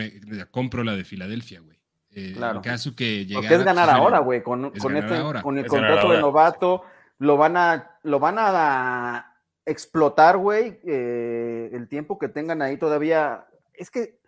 [0.50, 1.80] compro la de Filadelfia, güey.
[2.14, 2.58] Eh, claro.
[2.58, 4.80] En caso que Porque es ganar ahora, güey, con, este,
[5.42, 6.84] con el contrato de novato
[7.22, 13.48] lo van a, lo van a explotar, güey, eh, el tiempo que tengan ahí todavía.
[13.76, 14.20] Es que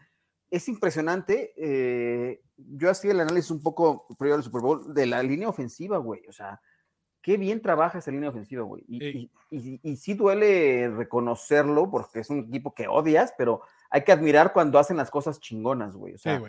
[0.52, 1.54] es impresionante.
[1.58, 5.98] Eh, yo hacía el análisis un poco previo al Super Bowl de la línea ofensiva,
[5.98, 6.22] güey.
[6.30, 6.62] O sea,
[7.24, 8.84] qué bien trabaja esa línea ofensiva, güey.
[8.88, 14.54] Y, y, sí duele reconocerlo porque es un equipo que odias, pero hay que admirar
[14.54, 16.14] cuando hacen las cosas chingonas, güey.
[16.14, 16.40] O sea,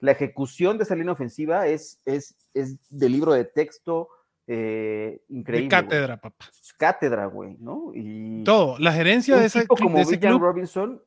[0.00, 4.08] la ejecución de esa línea ofensiva es, es, es de libro de texto
[4.46, 5.64] eh, increíble.
[5.64, 6.46] De cátedra, papá.
[6.78, 7.92] Cátedra, güey, ¿no?
[7.94, 8.78] Y todo.
[8.78, 11.00] La gerencia de ese, como de Robinson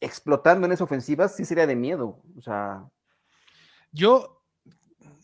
[0.00, 2.22] explotando en esa ofensiva sí sería de miedo.
[2.36, 2.88] O sea.
[3.92, 4.44] Yo,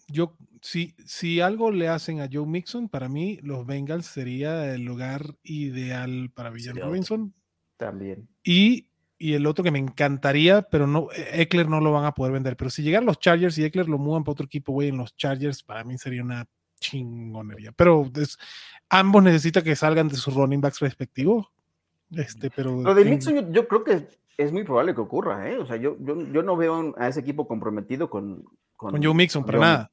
[0.08, 4.84] yo, si, si algo le hacen a Joe Mixon, para mí los Bengals sería el
[4.84, 7.34] lugar ideal para Villan Robinson.
[7.76, 8.28] También.
[8.42, 12.32] Y, y, el otro que me encantaría, pero no, Eckler no lo van a poder
[12.32, 12.56] vender.
[12.56, 15.14] Pero si llegan los Chargers y Eckler lo muevan para otro equipo, güey, en los
[15.16, 16.48] Chargers, para mí sería una
[16.80, 17.72] chingonería.
[17.72, 18.10] Pero
[18.88, 21.46] ambos necesitan que salgan de sus running backs respectivos.
[22.10, 25.58] Este, pero lo de Mixon yo, creo que es muy probable que ocurra, ¿eh?
[25.58, 28.44] O sea, yo, yo, yo no veo a ese equipo comprometido con,
[28.76, 29.90] con, Joe Mixon, para nada.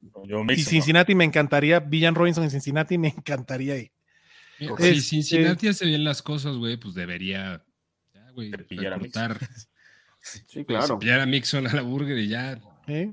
[0.48, 3.90] y Cincinnati me encantaría, Villan Robinson en Cincinnati me encantaría ahí.
[4.58, 7.64] si este Cincinnati hace bien las cosas, güey, pues debería,
[8.12, 9.36] ya, güey, pillar a Mixon.
[10.20, 10.98] Sí, claro.
[10.98, 12.60] Pillar a Mixon a la burger y ya.
[12.86, 13.12] ¿Eh?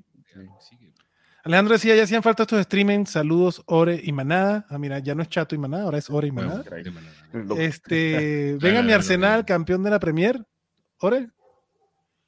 [1.43, 4.65] Alejandro decía, ya hacían falta estos streaming, saludos, Ore y Manada.
[4.69, 6.63] Ah, mira, ya no es Chato y Manada, ahora es Ore y Manada.
[7.58, 10.45] este, venga mi Arsenal, campeón de la Premier.
[10.99, 11.30] Ore.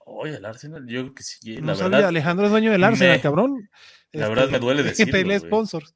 [0.06, 1.58] Oye, el Arsenal, yo creo que sí.
[1.62, 3.69] No sabía, Alejandro es dueño del Arsenal, cabrón.
[4.12, 5.39] La verdad me duele este, decirlo.
[5.39, 5.93] sponsors.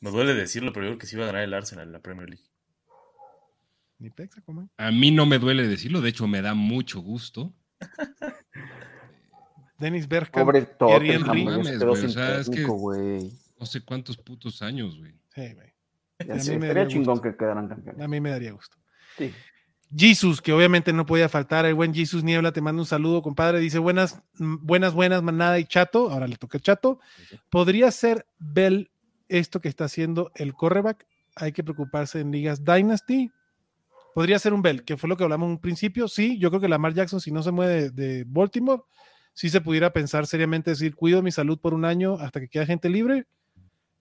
[0.00, 2.00] me duele decirlo, pero yo creo que sí va a ganar el Arsenal en la
[2.00, 2.44] Premier League.
[3.98, 4.42] Ni pexa,
[4.78, 7.54] A mí no me duele decirlo, de hecho me da mucho gusto.
[9.80, 10.52] Dennis Bergkamp.
[10.78, 11.46] Pobre Henry.
[11.46, 11.64] no
[13.66, 15.12] sé cuántos putos años, güey.
[15.34, 16.40] Sí, güey.
[16.40, 18.02] sería chingón que quedaran campeones.
[18.02, 18.76] A mí me daría gusto.
[19.16, 19.32] Sí.
[19.96, 23.58] Jesus, que obviamente no podía faltar, el buen Jesus Niebla, te mando un saludo, compadre.
[23.58, 26.10] Dice buenas, buenas, buenas, manada y chato.
[26.10, 27.00] Ahora le toca el chato.
[27.48, 28.90] ¿Podría ser Bell
[29.28, 31.06] esto que está haciendo el correback?
[31.34, 33.32] Hay que preocuparse en ligas Dynasty.
[34.14, 36.06] Podría ser un Bell, que fue lo que hablamos en un principio.
[36.06, 38.82] Sí, yo creo que Lamar Jackson, si no se mueve de Baltimore,
[39.34, 42.66] si se pudiera pensar seriamente decir, cuido mi salud por un año hasta que quede
[42.66, 43.26] gente libre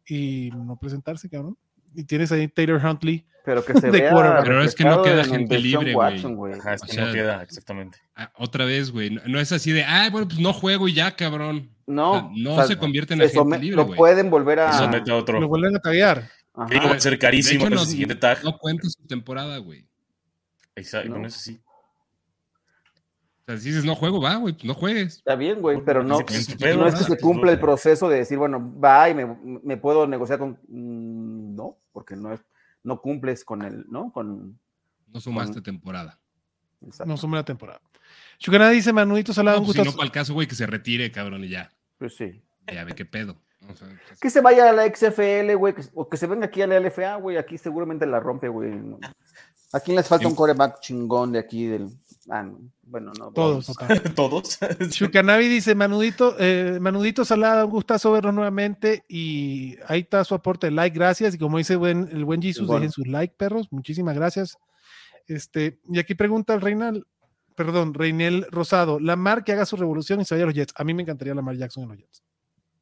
[0.05, 1.57] y no presentarse, cabrón.
[1.95, 3.25] Y tienes ahí Taylor Huntley.
[3.45, 6.15] Pero que se vea Pero es que no queda gente libre, güey.
[6.15, 7.99] es que no queda, exactamente.
[8.15, 9.09] Ah, otra vez, güey.
[9.09, 11.69] No, es así de, ah, bueno, pues no juego y ya, cabrón.
[11.87, 12.31] No.
[12.35, 14.77] no se convierte en agente libre, Lo pueden volver a...
[14.77, 15.39] a otro.
[15.39, 16.29] Lo vuelven a taguear.
[16.55, 18.43] va a ser carísimo el siguiente tag.
[18.43, 19.87] No cuenta su temporada, güey.
[20.75, 21.59] Exacto, con eso sí
[23.57, 25.17] si dices no juego, va, güey, pues no juegues.
[25.17, 28.73] Está bien, güey, pero no, no es que se cumple el proceso de decir, bueno,
[28.79, 30.59] va y me, puedo negociar con.
[30.67, 32.41] No, porque no, es,
[32.83, 34.11] no cumples con el, ¿no?
[34.11, 34.59] Con.
[35.07, 36.19] No sumaste temporada.
[37.05, 37.81] No sumé la temporada.
[38.37, 41.11] Chucana dice, Manuito Salado, no, pues si no para el caso, güey, que se retire,
[41.11, 41.71] cabrón, y ya.
[41.97, 42.41] Pues sí.
[42.71, 43.35] Ya ve qué pedo.
[44.21, 47.15] que se vaya a la XFL, güey, o que se venga aquí a la LFA,
[47.15, 48.71] güey, aquí seguramente la rompe, güey.
[49.73, 51.89] ¿A quién les falta un coreback chingón de aquí del...
[52.29, 52.47] Ah,
[52.83, 53.31] bueno, no.
[53.31, 53.71] Todos,
[54.15, 54.59] Todos.
[54.91, 60.67] Chucanavi dice, Manudito, eh, Manudito Salada, un gustazo verlo nuevamente y ahí está su aporte
[60.67, 61.33] de like, gracias.
[61.35, 64.57] Y como dice el buen Jesus, dejen sus like, perros, muchísimas gracias.
[65.27, 67.05] Este, y aquí pregunta el Reinal,
[67.55, 70.73] perdón, Reinel Rosado, Lamar que haga su revolución y se vaya a los Jets.
[70.75, 72.23] A mí me encantaría Lamar Jackson en los Jets.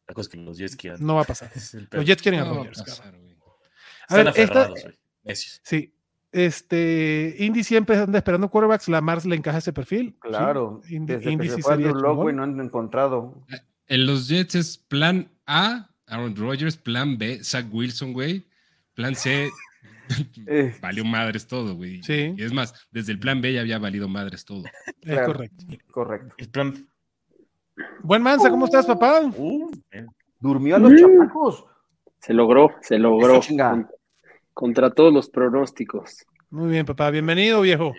[0.07, 1.05] La cosa que los Jets quieran.
[1.05, 1.51] No va a pasar.
[1.91, 3.01] los Jets quieren a Rodgers.
[4.09, 4.71] A, ver, esta,
[5.33, 5.93] sí,
[6.37, 10.15] este, Indy siempre anda esperando quarterbacks, la Mars le encaja ese perfil.
[10.19, 13.43] Claro, Indy, Indy sí sería loco y no han encontrado.
[13.87, 18.45] En los Jets es plan A, Aaron Rodgers, plan B, Zach Wilson, güey.
[18.93, 19.49] Plan C,
[20.47, 20.75] eh.
[20.79, 22.03] valió madres todo, güey.
[22.03, 22.35] Sí.
[22.37, 24.63] Y es más, desde el plan B ya había valido madres todo.
[25.01, 25.65] Es correcto.
[25.89, 26.35] Correcto.
[26.37, 26.87] El plan...
[28.03, 29.21] Buen Mansa, ¿cómo estás, papá?
[29.35, 29.71] Uh,
[30.39, 31.65] Durmió a los chamacos.
[32.19, 33.39] Se logró, se logró
[34.57, 36.25] contra todos los pronósticos.
[36.49, 37.11] Muy bien, papá.
[37.11, 37.93] Bienvenido, viejo.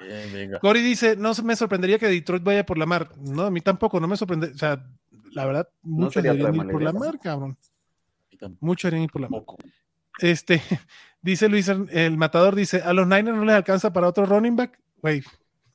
[0.61, 3.11] Cory dice, no me sorprendería que Detroit vaya por la mar.
[3.17, 4.49] No, a mí tampoco, no me sorprende.
[4.49, 4.85] O sea,
[5.31, 7.57] la verdad, mucho harían ir por la mar, cabrón.
[8.59, 9.43] Mucho harían ir por la mar.
[10.19, 10.61] Este,
[11.23, 14.81] dice Luis, el matador dice, a los Niners no les alcanza para otro running back.
[15.01, 15.23] Güey,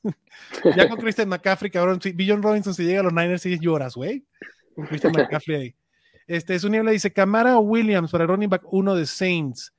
[0.76, 3.94] ya con Christian McCaffrey, cabrón, si Billion Robinson si llega a los Niners y lloras,
[3.94, 4.26] güey.
[4.74, 5.74] Con Christian McCaffrey ahí.
[6.26, 9.73] Este, su niebla dice, Camara o Williams para el running back uno de Saints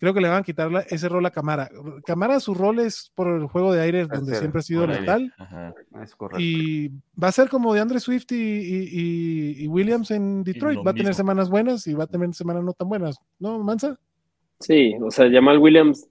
[0.00, 1.70] creo que le van a quitar ese rol a Camara.
[2.06, 5.32] Camara su rol es por el juego de aire donde siempre ha sido letal.
[6.38, 6.88] Y
[7.22, 10.80] va a ser como de Andre Swift y, Williams en Detroit.
[10.84, 13.18] Va a tener semanas buenas y va a tener semanas no tan buenas.
[13.38, 13.98] ¿No, Mansa?
[14.58, 16.08] Sí, o sea, Jamal Williams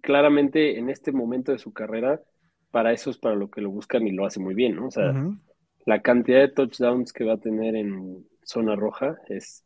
[0.00, 2.22] claramente en este momento de su carrera,
[2.70, 4.86] para eso es para lo que lo buscan y lo hace muy bien, ¿no?
[4.86, 5.14] O sea,
[5.84, 9.64] la cantidad de touchdowns que va a tener en zona roja es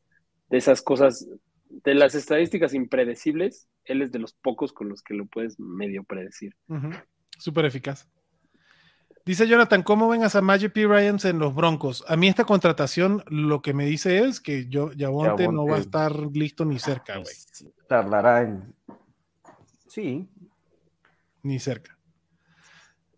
[0.49, 1.29] de esas cosas
[1.71, 6.05] de las estadísticas impredecibles, él es de los pocos con los que lo puedes medio
[6.05, 6.55] predecir.
[7.39, 8.09] Súper eficaz.
[9.25, 10.87] Dice Jonathan, ¿cómo ven a Samaje P.
[10.87, 12.05] Ryans en los Broncos?
[12.09, 15.81] A mí esta contratación lo que me dice es que yo Yabonte no va a
[15.81, 17.35] estar listo ni cerca, güey.
[17.87, 18.75] Tardará en...
[19.87, 20.29] Sí.
[21.43, 21.97] Ni cerca.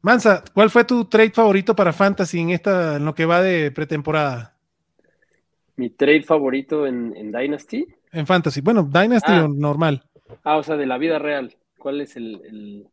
[0.03, 3.71] Mansa, ¿cuál fue tu trade favorito para Fantasy en esta, en lo que va de
[3.71, 4.57] pretemporada?
[5.77, 7.87] Mi trade favorito en, Dynasty.
[8.13, 8.61] En Fantasy.
[8.61, 9.45] Bueno, Dynasty ah.
[9.45, 10.05] o normal.
[10.45, 11.57] Ah, o sea, de la vida real.
[11.79, 12.87] ¿Cuál es el.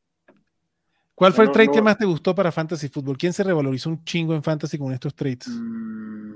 [1.14, 3.18] ¿Cuál fue el trade que más te gustó para Fantasy Football?
[3.18, 5.50] ¿Quién se revalorizó un chingo en Fantasy con estos trades?
[5.50, 6.36] Mm,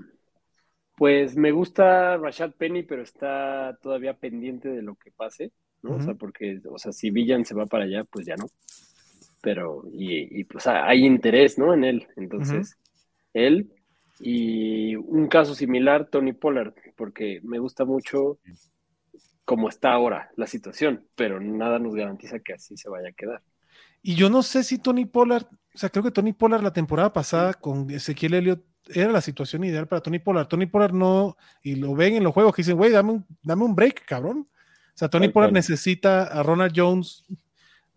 [0.98, 5.96] pues me gusta Rashad Penny, pero está todavía pendiente de lo que pase, ¿no?
[5.96, 8.50] O sea, porque, o sea, si Villan se va para allá, pues ya no.
[9.42, 11.74] Pero, y, pues hay interés, ¿no?
[11.74, 12.08] En él.
[12.18, 12.78] Entonces,
[13.34, 13.72] él
[14.20, 18.40] y un caso similar, Tony Pollard, porque me gusta mucho
[19.46, 23.42] cómo está ahora la situación, pero nada nos garantiza que así se vaya a quedar.
[24.02, 27.14] Y yo no sé si Tony Pollard, o sea, creo que Tony Pollard la temporada
[27.14, 30.48] pasada con Ezequiel Elliott era la situación ideal para Tony Pollard.
[30.48, 33.64] Tony Pollard no, y lo ven en los juegos que dicen, güey, dame un, dame
[33.64, 34.46] un break, cabrón.
[34.50, 37.24] O sea, Tony Pollard necesita a Ronald Jones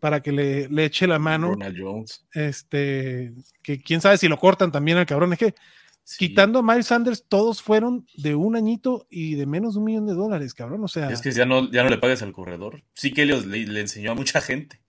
[0.01, 1.49] para que le, le, eche la mano.
[1.49, 2.25] Ronald Jones.
[2.33, 5.33] Este, que quién sabe si lo cortan también al cabrón.
[5.33, 5.55] Es que
[6.19, 10.07] quitando a Miles Sanders, todos fueron de un añito y de menos de un millón
[10.07, 10.85] de dólares, cabrón.
[10.85, 11.11] O sea.
[11.11, 12.83] Es que ya no, ya no le pagues al corredor.
[12.95, 14.81] Sí que le, le enseñó a mucha gente.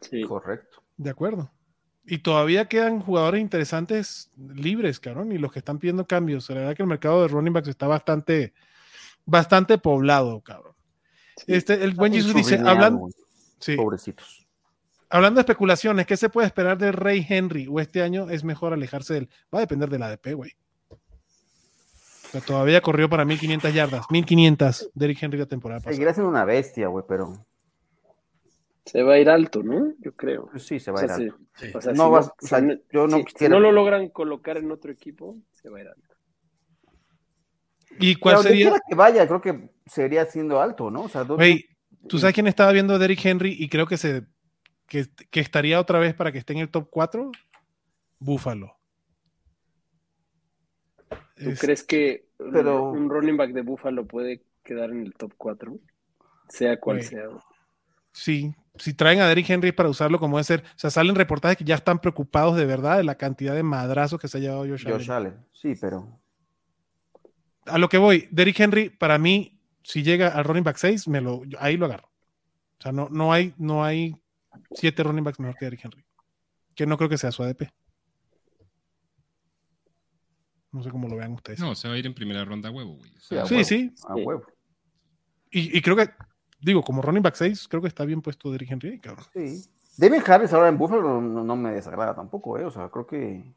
[0.00, 0.22] Sí.
[0.22, 0.82] Correcto.
[0.96, 1.50] De acuerdo.
[2.04, 6.48] Y todavía quedan jugadores interesantes libres, cabrón, y los que están pidiendo cambios.
[6.50, 8.54] La verdad que el mercado de running backs está bastante,
[9.24, 10.74] bastante poblado, cabrón.
[11.46, 13.08] Este, el buen Jesus dice, hablando,
[13.58, 13.74] sí.
[13.76, 14.45] pobrecitos.
[15.16, 17.66] Hablando de especulaciones, ¿qué se puede esperar del Rey Henry?
[17.70, 19.30] ¿O este año es mejor alejarse del?
[19.52, 20.50] Va a depender del ADP, güey.
[22.34, 24.04] O todavía corrió para 1500 yardas.
[24.10, 25.94] 1500 Derrick Henry la temporada pasada.
[25.94, 27.32] Seguirá siendo una bestia, güey, pero
[28.84, 29.94] se va a ir alto, ¿no?
[30.00, 30.50] Yo creo.
[30.50, 31.38] Pues sí, se va a ir alto.
[31.72, 35.78] O sea, no, yo no si, no lo logran colocar en otro equipo, se va
[35.78, 36.14] a ir alto.
[37.98, 38.78] ¿Y cuál sería?
[38.86, 41.04] que vaya, creo que sería siendo alto, ¿no?
[41.04, 41.24] O sea,
[42.06, 44.35] ¿tú sabes quién estaba viendo a Derrick Henry y creo que se
[44.86, 47.32] que, estaría otra vez para que esté en el top 4?
[48.18, 48.76] Búfalo.
[51.36, 55.78] ¿Tú crees que un running back de Búfalo puede quedar en el top 4?
[56.48, 57.28] Sea cual sea.
[58.12, 61.58] Sí, si traen a Derrick Henry para usarlo como debe ser, o sea, salen reportajes
[61.58, 64.66] que ya están preocupados de verdad de la cantidad de madrazos que se ha llevado
[64.66, 65.36] Josh, Josh Allen.
[65.52, 66.08] Sí, pero.
[67.66, 71.20] A lo que voy, Derrick Henry, para mí, si llega al running back 6, me
[71.20, 72.08] lo, ahí lo agarro.
[72.78, 74.16] O sea, no, no, hay, no hay
[74.72, 76.04] siete running backs mejor que Derrick Henry.
[76.74, 77.70] Que no creo que sea su ADP.
[80.72, 81.58] No sé cómo lo vean ustedes.
[81.60, 83.10] No, se va a ir en primera ronda a huevo, güey.
[83.46, 83.94] sí, sí.
[84.06, 84.44] A huevo.
[85.50, 86.10] y creo que
[86.60, 89.24] digo, como running back 6, creo que está bien puesto Derrick Henry, cabrón.
[89.32, 89.64] Sí.
[89.96, 92.64] Devin Harris ahora en Buffalo no, me desagrada tampoco, ¿eh?
[92.64, 93.54] O sea, creo que.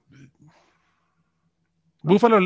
[2.01, 2.39] Buffalo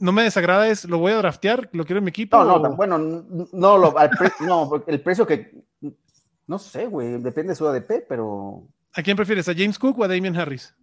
[0.00, 2.42] no me desagrada, es lo voy a draftear, lo quiero en mi equipo.
[2.42, 3.94] No, no, bueno, no, lo,
[4.40, 5.62] no, el precio que.
[6.46, 8.64] No sé, güey, depende de su ADP, pero.
[8.94, 10.74] ¿A quién prefieres, a James Cook o a Damian Harris?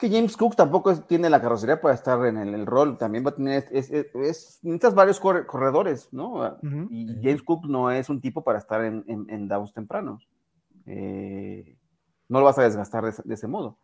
[0.00, 3.34] que James Cook tampoco tiene la carrocería para estar en el, rol, también va a
[3.34, 6.58] tener, es, necesitas varios corredores, ¿no?
[6.90, 10.26] Y James Cook no es un tipo para estar en, en, downs tempranos.
[10.86, 11.76] Eh,
[12.30, 13.76] no lo vas a desgastar de, ese modo.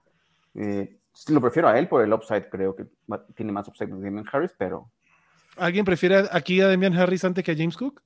[0.55, 0.97] Eh,
[1.29, 2.87] lo prefiero a él por el upside, creo que
[3.35, 4.91] tiene más upside que Damian Harris, pero...
[5.59, 8.03] ¿Alguien prefiere aquí a Damian Harris antes que a James Cook?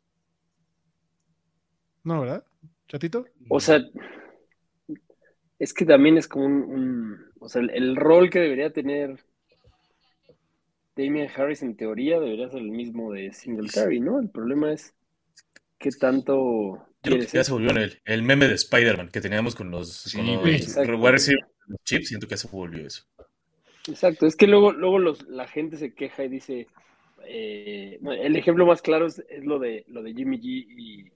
[2.04, 2.44] No, ¿verdad?
[2.88, 3.26] ¿Chatito?
[3.48, 3.80] O sea,
[5.58, 9.18] es que también es como un o sea, el, rol que debería tener
[10.94, 14.20] Damian Harris en teoría debería ser el mismo de Singletary, ¿no?
[14.20, 14.94] El problema es
[15.78, 16.86] qué tanto.
[17.02, 20.04] ya se volvió el, el meme de Spider-Man que teníamos con los,
[21.84, 23.04] chips, siento que se volvió eso.
[23.88, 26.66] Exacto, es que luego, luego los, la gente se queja y dice,
[27.26, 31.12] eh, el ejemplo más claro es, lo de lo de Jimmy G y,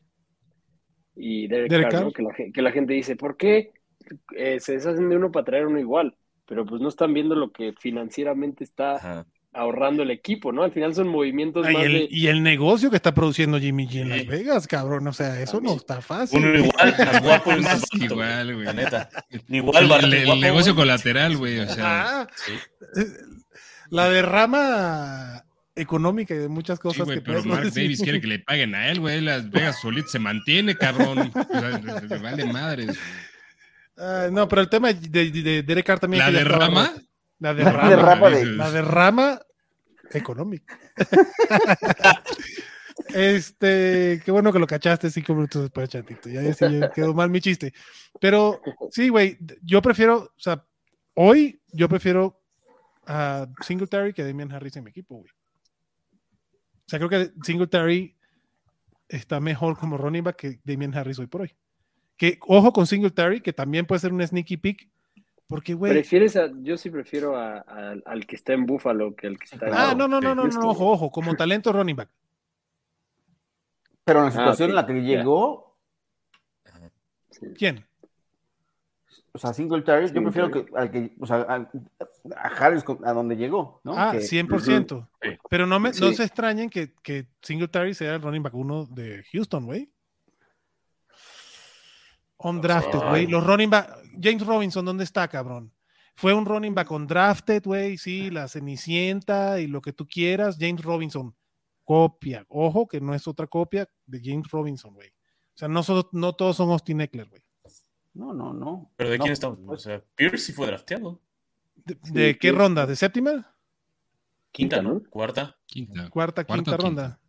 [1.17, 3.73] y Derek, Carr, que, la, que la gente dice, ¿por qué
[4.37, 6.15] eh, se deshacen de uno para traer uno igual,
[6.46, 10.65] pero pues no están viendo lo que financieramente está ahorrando el equipo, ¿no?
[10.65, 14.00] Al final son movimientos ah, y, el, y el negocio que está produciendo Jimmy G
[14.00, 16.44] en Las Vegas, cabrón, o sea, eso no está fácil.
[16.44, 18.67] Uno igual, más guapo más igual, güey.
[18.67, 19.08] La neta.
[19.48, 22.27] Igual, el, negocio colateral, güey, o sea.
[23.90, 25.44] La derrama
[25.77, 29.00] económica y de muchas cosas que pero Mark Davis quiere que le paguen a él,
[29.00, 29.20] güey.
[29.20, 31.33] Las Vegas solito se mantiene, cabrón.
[31.35, 32.96] O sea, le vale madres.
[33.96, 36.25] Ah, no, pero el tema de, de, Derek Carr también.
[36.25, 36.92] ¿La derrama?
[37.38, 37.83] La derrama.
[37.83, 39.40] La derrama, la derrama
[40.12, 40.79] económica.
[43.12, 46.29] Este, qué bueno que lo cachaste cinco minutos después, chatito.
[46.29, 47.72] Ya, ya quedó mal mi chiste.
[48.20, 48.60] Pero
[48.90, 50.64] sí, güey, yo prefiero, o sea,
[51.14, 52.40] hoy yo prefiero
[53.06, 55.31] a Singletary que a Damian Harris en mi equipo, güey.
[56.87, 58.17] O sea, creo que Singletary
[59.09, 61.55] está mejor como running back que Damian Harris hoy por hoy.
[62.17, 64.89] Que ojo con Singletary, que también puede ser un sneaky pick.
[65.47, 65.93] Porque, güey.
[65.93, 69.67] ¿Prefieres a, yo sí prefiero a, al que está en Buffalo que al que está
[69.67, 69.75] en.
[69.75, 72.11] Ah, no, no, no, no, no, ojo, ojo, como talento running back.
[74.05, 75.79] Pero en la ah, situación en la que llegó.
[77.57, 77.85] ¿Quién?
[79.37, 81.69] O sea, Singletary, yo prefiero que, al que o sea,
[82.37, 83.93] a, Harris a donde llegó, ¿no?
[83.97, 85.09] Ah, 100%.
[85.51, 89.25] Pero no, me, no se extrañen que, que Singletary sea el running back uno de
[89.33, 89.93] Houston, güey.
[92.39, 93.27] Undrafted, güey.
[93.27, 93.91] Los running back.
[94.23, 95.73] James Robinson, ¿dónde está, cabrón?
[96.15, 97.99] Fue un running back undrafted, güey.
[97.99, 100.59] Sí, la Cenicienta y lo que tú quieras.
[100.61, 101.35] James Robinson,
[101.83, 102.47] copia.
[102.49, 105.09] Ojo que no es otra copia de James Robinson, güey.
[105.09, 105.83] O sea, no,
[106.13, 107.44] no todos son Austin Eckler, güey.
[108.15, 108.92] No, no, no.
[108.96, 109.58] ¿Pero de quién estamos?
[109.67, 111.21] O sea, Pierce sí fue drafteado.
[111.85, 112.87] ¿De, qué ronda?
[112.87, 113.54] ¿De séptima?
[114.52, 115.02] Quinta, ¿no?
[115.10, 115.56] Cuarta.
[115.67, 116.08] Quinta.
[116.10, 117.21] Cuarta, quinta ronda.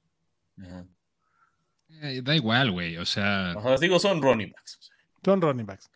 [1.89, 2.97] Eh, da igual, güey.
[2.97, 3.55] O sea.
[3.81, 4.91] digo, son running backs.
[5.23, 5.89] Son running backs.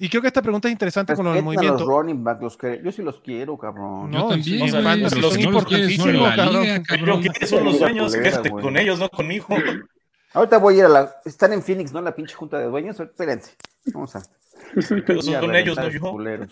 [0.00, 1.80] Y creo que esta pregunta es interesante con los movimientos.
[1.80, 4.10] Los running backs, los que, yo sí los quiero, cabrón.
[4.10, 6.82] No, yo también, o sea, los, los son importantísimos, cabrón.
[6.88, 8.12] Pero ¿qué son los dueños?
[8.12, 9.46] Quédate con ellos, no conmigo.
[10.34, 11.14] Ahorita voy a ir a la.
[11.24, 12.02] Están en Phoenix, ¿no?
[12.02, 12.98] La pinche junta de dueños.
[12.98, 13.52] Espérense.
[13.92, 14.22] Vamos a.
[14.74, 16.46] Pero son con ellos, no yo.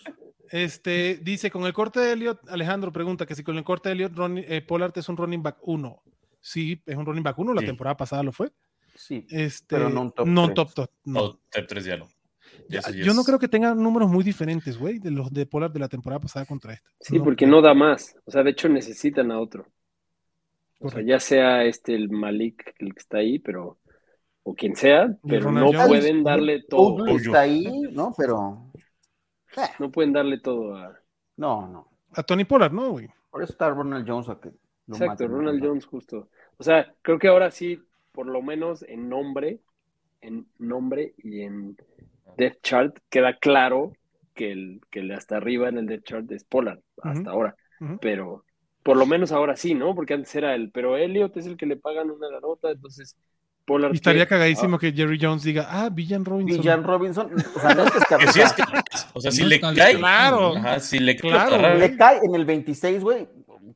[0.51, 3.95] Este, dice, con el corte de Elliot, Alejandro pregunta que si con el corte de
[3.95, 6.03] Elliot, Ron, eh, Pollard es un running back 1.
[6.41, 8.53] Sí, es un running back 1, la temporada pasada lo fue.
[8.95, 10.55] Sí, este, pero no un top no 3.
[10.55, 11.33] Top, top, no.
[11.51, 12.09] top 3 ya no.
[12.68, 15.89] yo no creo que tengan números muy diferentes, güey, de los de Pollard de la
[15.89, 16.91] temporada pasada contra esta.
[17.01, 18.14] Sí, porque no da más.
[18.26, 19.66] O sea, de hecho necesitan a otro.
[20.83, 23.78] O sea, ya sea este el Malik el que está ahí, pero
[24.43, 27.07] o quien sea, pero no pueden darle todo.
[27.07, 28.12] está ahí, ¿no?
[28.16, 28.72] Pero
[29.57, 29.61] eh.
[29.78, 30.99] no pueden darle todo a
[31.37, 31.89] No, no.
[32.14, 33.09] A Tony Pollard, ¿no, güey?
[33.30, 34.51] Por eso está Ronald Jones a que
[34.89, 36.28] Exacto, Ronald Jones justo.
[36.59, 37.80] O sea, creo que ahora sí,
[38.11, 39.61] por lo menos en nombre,
[40.20, 41.76] en nombre y en
[42.37, 43.93] Death Chart queda claro
[44.35, 47.57] que el que hasta arriba en el Death Chart es Pollard hasta ahora.
[48.01, 48.45] Pero
[48.83, 49.95] por lo menos ahora sí, ¿no?
[49.95, 53.16] Porque antes era él, pero Elliot es el que le pagan una nota, entonces
[53.64, 53.93] Pollard.
[53.93, 56.61] Y estaría cagadísimo que Jerry Jones diga, ah, Villan Robinson.
[56.61, 58.62] Villan Robinson, o sea, no es que, si es que
[59.14, 59.97] o sea, si le cae.
[59.97, 60.57] Claro.
[60.57, 63.28] Ajá, si le, claro, le cae en el 26, güey.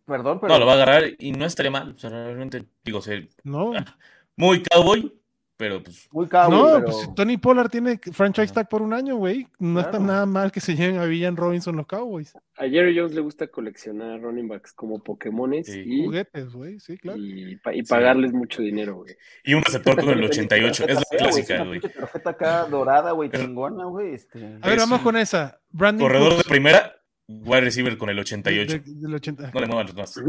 [0.04, 0.52] Perdón, pero.
[0.52, 1.94] No, lo va a agarrar y no estaría mal.
[1.96, 3.72] O sea, realmente, digo, o sea, no.
[4.36, 5.14] Muy cowboy,
[5.56, 6.08] pero pues.
[6.12, 6.50] Muy caro.
[6.50, 9.46] No, pues Tony Pollard tiene franchise tag por un año, güey.
[9.58, 12.34] No está nada mal que se lleven a Villan Robinson los Cowboys.
[12.56, 17.18] A Jerry Jones le gusta coleccionar running backs como Pokémones y juguetes, güey, sí, claro.
[17.18, 17.56] Y,
[17.88, 19.14] pagarles mucho dinero, güey.
[19.44, 21.80] Y un receptor con el 88, es la clásica, güey.
[21.80, 24.14] Tarjeta acá dorada, güey, chingona, güey.
[24.14, 24.58] Este...
[24.60, 25.58] A ver, vamos con esa.
[25.70, 26.96] Brandon Corredor de primera,
[27.28, 28.82] wide receiver con el 88.
[28.84, 29.50] del 80.
[29.52, 30.20] No le muevan los más.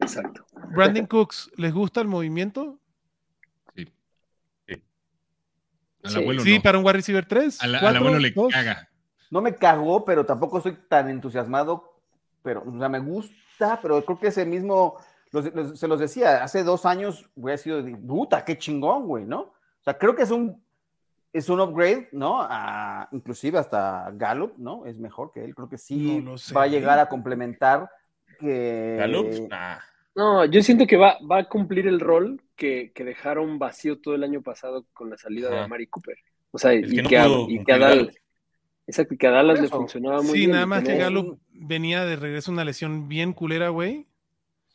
[0.00, 0.44] Exacto.
[0.74, 2.78] Brandon Cooks, ¿les gusta el movimiento?
[6.04, 7.62] Sí, para un wide receiver 3.
[7.62, 8.88] Al, abuelo le caga.
[9.30, 11.92] No me cagó, pero tampoco soy tan entusiasmado.
[12.42, 14.96] Pero, o sea, me gusta, pero creo que ese mismo,
[15.74, 19.40] se los decía, hace dos años hubiera sido de puta, qué chingón, güey, ¿no?
[19.40, 20.62] O sea, creo que es un,
[21.32, 22.40] es un upgrade, ¿no?
[22.40, 24.86] A, inclusive hasta Gallup, ¿no?
[24.86, 25.54] Es mejor que él.
[25.54, 26.24] Creo que sí
[26.56, 27.90] va a llegar a complementar
[28.38, 28.96] que.
[28.98, 29.50] Gallup,
[30.14, 34.22] No, yo siento que va, va a cumplir el rol que, dejaron vacío todo el
[34.22, 36.16] año pasado con la salida de Mari Cooper.
[36.52, 37.26] O sea, y que, a,
[37.78, 38.14] Dallas,
[38.86, 40.44] exacto, que a Dallas le funcionaba muy bien.
[40.44, 44.06] Sí, nada más que Galo venía de regreso una lesión bien culera, güey.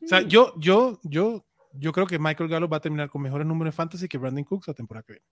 [0.03, 3.47] O sea, yo, yo, yo, yo creo que Michael Gallup va a terminar con mejores
[3.47, 5.25] números de fantasy que Brandon Cooks la temporada que viene.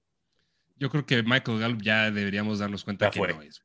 [0.77, 3.61] Yo creo que Michael Gallup ya deberíamos darnos cuenta que no es,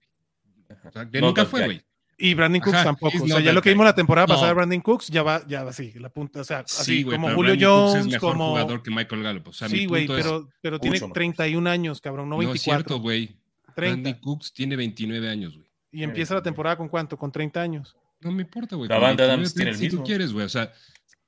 [0.85, 1.85] O sea, que nunca fue, güey.
[2.25, 3.25] Y Brandon Cooks tampoco.
[3.25, 5.71] O sea, ya lo que vimos la temporada pasada, Brandon Cooks ya va, ya va
[5.71, 9.25] así, la punta, o sea, así como Julio Jones, es mejor como jugador que Michael
[9.25, 9.49] Gallup.
[9.49, 12.47] O sea, sí, güey, pero, pero tiene 31 años, cabrón, no 24.
[12.49, 13.37] No es cierto, güey.
[13.75, 15.67] Brandon Cooks tiene 29 años, güey.
[15.91, 17.19] Y empieza la temporada con cuánto?
[17.19, 17.97] Con 30 años.
[18.21, 18.89] No me importa, güey.
[18.89, 19.91] La banda Adams tiene el mismo.
[19.91, 20.73] Si tú quieres, güey, o sea,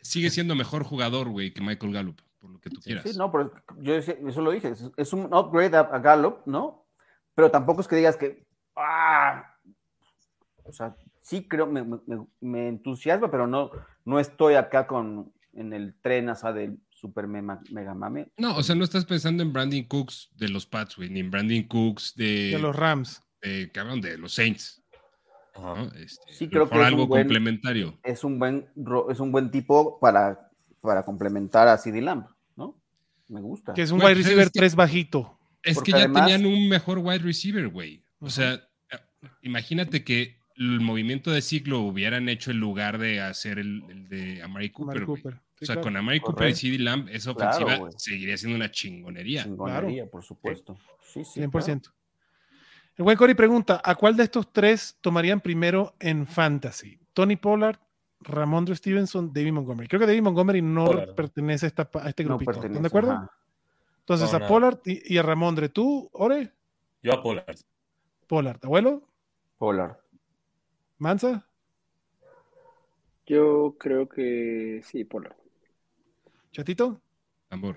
[0.00, 3.02] sigue siendo mejor jugador, güey, que Michael Gallup, por lo que tú quieras.
[3.04, 6.86] Sí, no, pero yo eso lo dije, es, un upgrade a, a Gallup, ¿no?
[7.34, 9.53] Pero tampoco es que digas que, ah,
[10.64, 11.84] o sea, sí creo, me,
[12.40, 13.70] me, entusiasma, pero no,
[14.04, 18.28] no estoy acá con en el tren asa del super mega, mame.
[18.36, 21.30] No, o sea, no estás pensando en Brandon Cooks de los Pats, güey, ni en
[21.30, 23.22] Brandon Cooks de, de los Rams.
[23.40, 24.82] De, cabrón, de los Saints.
[25.96, 27.98] Este, sí, creo que es algo complementario.
[28.02, 28.66] Es un buen
[29.08, 30.50] es un buen tipo para
[30.80, 32.76] para complementar a CD Lamb, ¿no?
[33.28, 33.72] Me gusta.
[33.72, 35.38] Que es un wide receiver 3 bajito.
[35.62, 38.04] Es que ya tenían un mejor wide receiver, güey.
[38.18, 38.68] O sea,
[39.42, 44.70] imagínate que el movimiento de ciclo hubieran hecho en lugar de hacer el, de Amari
[44.70, 45.04] Cooper.
[45.04, 45.16] o
[45.60, 49.44] sea, con Amari Cooper y CD Lamb, esa ofensiva seguiría siendo una chingonería.
[49.44, 50.76] Chingonería, por supuesto.
[51.02, 51.92] Sí, sí, 100%.
[52.96, 57.00] El buen Cory pregunta: ¿a cuál de estos tres tomarían primero en Fantasy?
[57.12, 57.78] ¿Tony Pollard,
[58.20, 59.88] Ramondre Stevenson, David Montgomery?
[59.88, 60.86] Creo que David Montgomery no
[61.16, 62.52] pertenece a, este grupito.
[62.52, 63.28] ¿Están de acuerdo?
[64.00, 65.68] Entonces, a Pollard y, a Ramondre.
[65.70, 66.52] ¿Tú, Ore?
[67.02, 67.56] Yo a Pollard.
[68.26, 68.58] Pollard.
[68.62, 69.02] ¿Abuelo?
[69.58, 70.03] Pollard.
[70.98, 71.46] ¿Mansa?
[73.26, 75.36] Yo creo que sí, Pollard.
[76.52, 77.00] ¿Chatito?
[77.50, 77.76] Amor.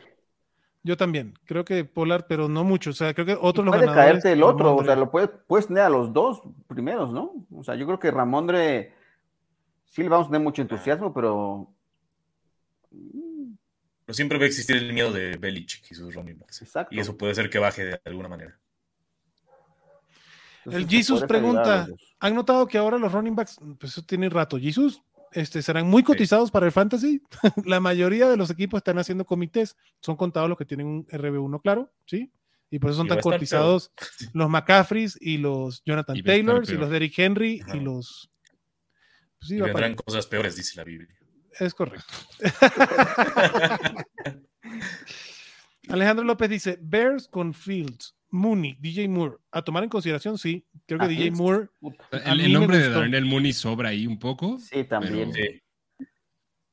[0.84, 2.92] Yo también, creo que Polar, pero no mucho.
[2.92, 5.68] O sea, creo que otro lo Puede caerte el otro, o sea, lo puedes, puedes
[5.68, 7.46] tener a los dos primeros, ¿no?
[7.54, 8.94] O sea, yo creo que Ramondre
[9.86, 11.74] sí le vamos a tener mucho entusiasmo, pero.
[14.06, 16.62] Pero siempre va a existir el miedo de Belichick y sus running backs.
[16.62, 16.96] Exacto.
[16.96, 18.58] Y eso puede ser que baje de alguna manera.
[20.72, 21.88] El Jesus pregunta:
[22.20, 24.58] ¿Han notado que ahora los running backs, pues eso tiene rato?
[24.58, 25.02] Jesus,
[25.32, 27.22] este, serán muy cotizados para el fantasy.
[27.66, 31.62] la mayoría de los equipos están haciendo comités, son contados los que tienen un RB1
[31.62, 32.32] claro, ¿sí?
[32.70, 33.92] Y por eso son tan cotizados
[34.34, 38.30] los McCaffreys y los Jonathan Taylors y los Derrick Henry y los...
[39.40, 41.16] Pues y vendrán cosas peores, dice la Biblia.
[41.60, 42.14] Es correcto.
[45.90, 49.38] Alejandro López dice, Bears con Fields, Mooney, DJ Moore.
[49.52, 50.66] A tomar en consideración, sí.
[50.86, 51.70] Creo que DJ Moore.
[52.12, 54.60] El, nombre de Darnell Mooney sobra ahí un poco.
[54.60, 55.32] Sí, también.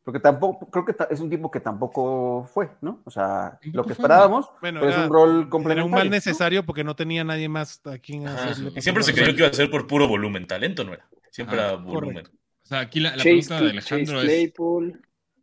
[0.05, 3.01] Porque tampoco, creo que es un tipo que tampoco fue, ¿no?
[3.07, 5.73] O sea, lo que esperábamos, bueno, es un rol complementario.
[5.73, 8.73] Era un mal necesario porque no tenía nadie más a quien hacerle.
[8.77, 11.09] Y siempre se creyó que iba a ser por puro volumen, talento no era.
[11.31, 12.27] Siempre era volumen.
[12.27, 15.03] O sea, aquí la, pregunta de Alejandro Chase Claypool,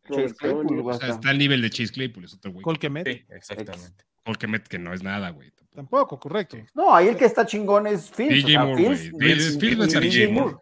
[0.09, 0.36] es.
[0.43, 2.64] o sea, está al nivel de Chase Claypool, es otro güey.
[2.64, 3.07] Colquemet.
[3.07, 4.05] Sí, exactamente.
[4.24, 5.51] Colquemet, que no es nada, güey.
[5.74, 6.57] Tampoco, correcto.
[6.74, 8.45] No, ahí el que está chingón es Fields.
[8.45, 10.55] DJ Moore,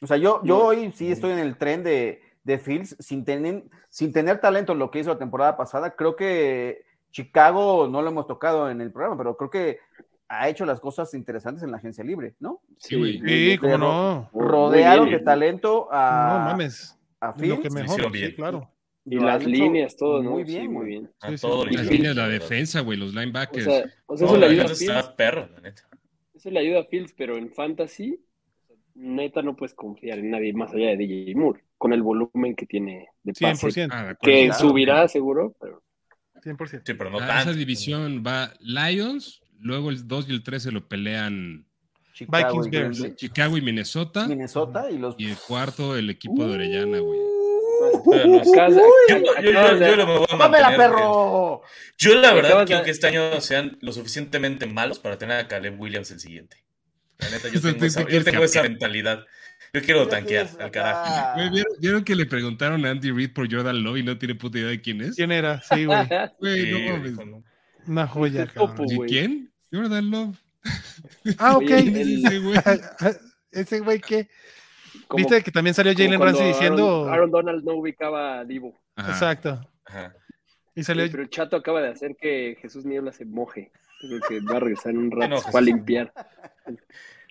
[0.00, 3.64] O sea, yo, yo hoy sí estoy en el tren de, de Fields sin tener,
[3.90, 5.94] sin tener talento lo que hizo la temporada pasada.
[5.94, 9.78] Creo que Chicago no lo hemos tocado en el programa, pero creo que
[10.28, 12.60] ha hecho las cosas interesantes en la agencia libre, ¿no?
[12.78, 13.20] Sí, güey.
[13.20, 14.30] Sí, cómo no.
[14.32, 16.98] Rodearon de talento a, no, mames.
[17.20, 17.56] a Fields.
[17.56, 18.70] Lo que mejor, sí, claro.
[19.06, 20.30] Y las líneas, todo, ¿no?
[20.30, 21.10] Muy bien, muy bien.
[21.20, 23.66] las líneas, la defensa, güey, los linebackers.
[24.06, 25.08] O sea, eso le ayuda a Fields.
[25.16, 25.82] Perro, la neta.
[26.34, 28.18] Eso le ayuda a Fields, pero en fantasy,
[28.94, 32.64] neta no puedes confiar en nadie más allá de DJ Moore, con el volumen que
[32.64, 33.66] tiene de pase.
[33.68, 33.88] 100%.
[33.92, 35.82] Ah, que subirá seguro, pero...
[36.42, 36.82] 100%.
[36.84, 40.72] Sí, pero no ah, Esa división va Lions, luego el 2 y el 3 se
[40.72, 41.66] lo pelean
[42.18, 43.16] Vikings, Bears.
[43.16, 44.26] Chicago y Minnesota.
[44.28, 45.14] Minnesota y los...
[45.18, 47.33] Y el cuarto, el equipo de Orellana, güey.
[51.98, 55.80] Yo la verdad quiero que este año sean lo suficientemente malos para tener a Caleb
[55.80, 56.64] Williams el siguiente.
[57.18, 57.60] La neta, yo
[58.24, 59.24] tengo, esa, mentalidad.
[59.72, 61.40] Yo quiero tanquear al carajo.
[61.78, 64.70] ¿Vieron, que le preguntaron a Andy Reid por Jordan Love y no tiene puta idea
[64.70, 65.16] de quién es?
[65.16, 65.60] ¿Quién era?
[65.62, 66.08] Sí, güey.
[67.86, 68.46] Una joya,
[68.88, 69.52] ¿Y quién?
[69.72, 70.36] Jordan Love.
[71.38, 71.70] Ah, ok.
[73.52, 74.00] Ese güey
[75.16, 77.08] Viste que también salió Jalen Ramsey diciendo.
[77.08, 78.80] Aaron, Donald no ubicaba a Divo.
[78.96, 79.60] Exacto.
[80.74, 81.08] Y salió...
[81.10, 83.70] Pero el chato acaba de hacer que Jesús Niebla se moje.
[84.00, 86.12] Creo que va a regresar en un rato para limpiar.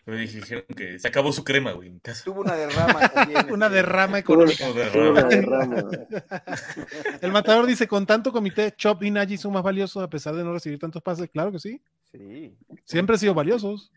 [0.05, 1.93] Me dijeron que se acabó su crema, güey,
[2.25, 3.51] Tuvo una derrama también.
[3.51, 4.65] una este, derrama económica.
[4.69, 5.89] Una derrama.
[7.21, 10.43] El matador dice, con tanto comité, Chop y Nagy son más valiosos a pesar de
[10.43, 11.29] no recibir tantos pases.
[11.29, 11.81] Claro que sí.
[12.11, 12.53] Sí.
[12.83, 13.93] Siempre han sido valiosos.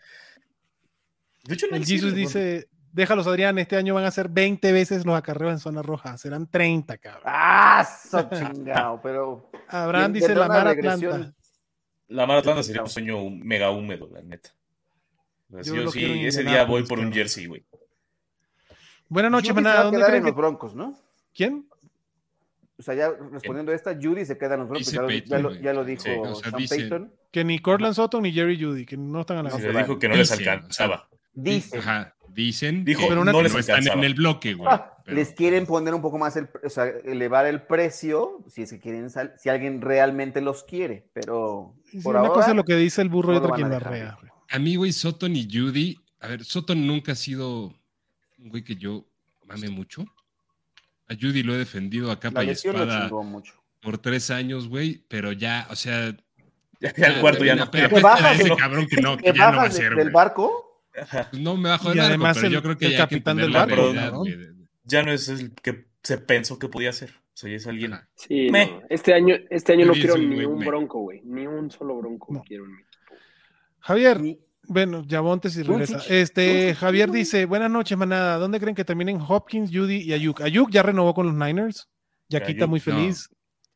[1.45, 5.15] De hecho, el Jesus dice, Déjalos, Adrián, este año van a ser 20 veces los
[5.15, 6.17] acarreos en zona roja.
[6.17, 7.23] Serán 30, cabrón.
[7.27, 8.99] ¡Ah, so chingado!
[9.03, 9.51] Pero.
[9.69, 11.35] Abraham dice la Mar Atlanta.
[12.09, 14.49] La Mar Atlanta sería un sueño mega húmedo, la neta.
[15.63, 17.67] Yo, sí, ese día voy por un jersey, güey.
[19.11, 19.83] Buenas noches, manada.
[19.83, 20.29] ¿Dónde creen que...
[20.31, 20.99] los Broncos, no?
[21.35, 21.69] ¿Quién?
[22.79, 24.91] O sea, ya respondiendo a esta, Judy se queda en los Broncos.
[24.91, 27.13] Ya, lo, ya, lo, dijo Sam Payton.
[27.31, 30.09] Que ni Cortland Sutton ni Jerry Judy, que no están a la sí, dijo que
[30.09, 31.11] no les alcanzaba.
[31.35, 31.77] Dice.
[31.77, 32.16] Ajá.
[32.37, 34.69] Dicen Dijo, pero no, están en el bloque, güey.
[34.71, 38.71] Ah, les quieren poner un poco más, el, o sea, elevar el precio, si es
[38.73, 39.09] que quieren,
[39.39, 43.33] si alguien realmente los quiere, pero por una cosa es lo que dice el burro
[43.33, 44.19] y otra quien la rea.
[44.51, 47.73] A mí, güey, Soton y Judy, a ver, Soton nunca ha sido
[48.39, 49.07] un güey que yo
[49.47, 50.05] mame mucho.
[51.09, 53.09] A Judy lo he defendido a capa y espada
[53.81, 56.15] por tres años, güey, pero ya, o sea...
[56.81, 57.71] Ya, el cuarto ya no.
[57.71, 60.66] Pero, ese cabrón que no, que ya no va a ser, del barco pues
[61.33, 63.93] no me bajo de además pero yo creo que el capitán del barco,
[64.85, 67.11] ya no es el que se pensó que podía ser.
[67.11, 67.95] O sea, ya es alguien.
[68.15, 68.49] Sí,
[68.89, 71.21] este año, este año no quiero ni un bronco, güey.
[71.25, 72.97] Ni un solo bronco quiero en mi equipo.
[73.81, 74.21] Javier,
[74.69, 76.03] bueno, ya y regresa.
[76.09, 78.39] Este, Javier dice: Buenas noches, manada.
[78.39, 80.41] ¿Dónde creen que terminen Hopkins, Judy y Ayuk?
[80.41, 81.89] Ayuk ya renovó con los Niners.
[82.29, 83.29] está muy feliz.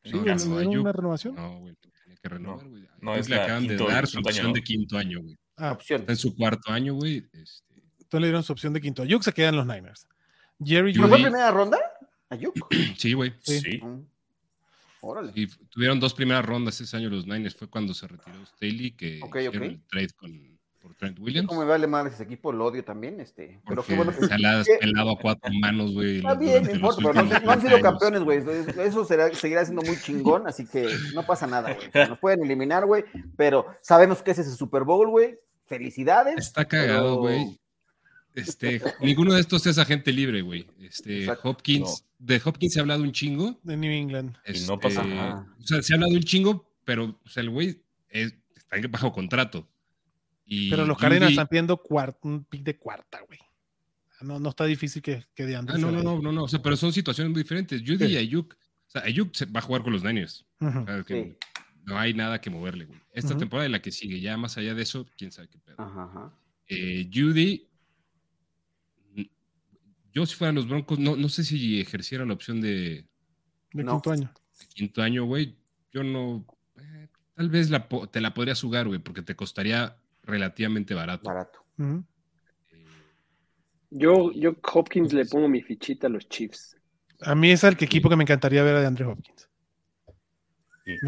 [0.03, 1.35] Sí, no, una renovación?
[1.35, 2.87] No, güey, tiene que renovar, güey.
[2.99, 5.37] No, es le acaban de dar su opción de quinto año, güey.
[5.57, 6.05] Ah, opción.
[6.07, 7.27] en su cuarto año, güey.
[7.33, 7.73] Este...
[7.99, 9.03] Entonces le dieron su opción de quinto.
[9.03, 10.07] Ayuk se queda en los Niners.
[10.63, 11.79] Jerry ¿Fue primera ronda?
[12.29, 12.55] Ayuk.
[12.97, 13.33] Sí, güey.
[13.41, 13.79] Sí.
[13.83, 13.97] Ah,
[15.01, 15.31] órale.
[15.35, 17.55] Y tuvieron dos primeras rondas ese año los Niners.
[17.55, 20.50] Fue cuando se retiró Staley, que okay, hicieron el trade con
[20.81, 21.47] por Trent Williams.
[21.47, 23.19] Como me vale más ese equipo, lo odio también.
[23.19, 24.25] Este, pero qué bueno que.
[24.25, 26.17] Saladas pelado a cuatro manos, güey.
[26.17, 28.43] Está bien, no importa, pero no, han sido campeones, güey.
[28.79, 32.09] Eso será, seguirá siendo muy chingón, así que no pasa nada, güey.
[32.09, 33.05] Nos pueden eliminar, güey,
[33.37, 35.37] pero sabemos que ese es el Super Bowl, güey.
[35.67, 36.35] Felicidades.
[36.37, 37.59] Está cagado, güey.
[38.33, 40.65] Este, ninguno de estos es agente libre, güey.
[40.79, 43.59] Este, Hopkins, de Hopkins se ha hablado un chingo.
[43.63, 44.37] De New England.
[44.47, 45.47] y no pasa este, nada.
[45.59, 49.67] O sea, se ha hablado un chingo, pero o sea, el güey está bajo contrato.
[50.69, 51.81] Pero los Cardinals están pidiendo
[52.23, 53.39] un pick de cuarta, güey.
[54.21, 55.75] No, no está difícil que, que de antes.
[55.75, 57.81] Ah, no, no, no, no, no, o sea, pero son situaciones muy diferentes.
[57.81, 60.45] Judy y Ayuk, o sea, Ayuk se va a jugar con los Niners.
[60.59, 62.99] No hay nada que moverle, güey.
[63.13, 65.77] Esta temporada y la que sigue, ya más allá de eso, quién sabe qué pedo.
[65.79, 66.31] Ajá,
[66.67, 67.67] eh, Judy,
[70.13, 73.05] yo si fueran los Broncos, no, no sé si ejerciera la opción de...
[73.71, 74.33] De quinto año.
[74.59, 75.55] De quinto año, güey.
[75.91, 76.45] Yo no...
[76.77, 81.23] Eh, tal vez la, te la podría jugar, güey, porque te costaría relativamente barato.
[81.27, 81.59] Barato.
[83.89, 86.77] Yo, yo Hopkins le pongo mi fichita a los Chiefs.
[87.21, 89.49] A mí es el equipo que me encantaría ver a de Andre Hopkins.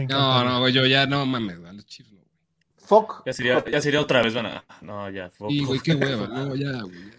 [0.10, 2.24] No, no, yo ya no mames, a los Chiefs no.
[2.78, 3.24] Fuck.
[3.26, 5.30] Ya sería, ya sería otra vez, van No, ya.
[5.30, 5.50] Fuck.
[5.50, 6.28] Sí, güey, qué hueva.
[6.28, 7.12] No, ya, güey.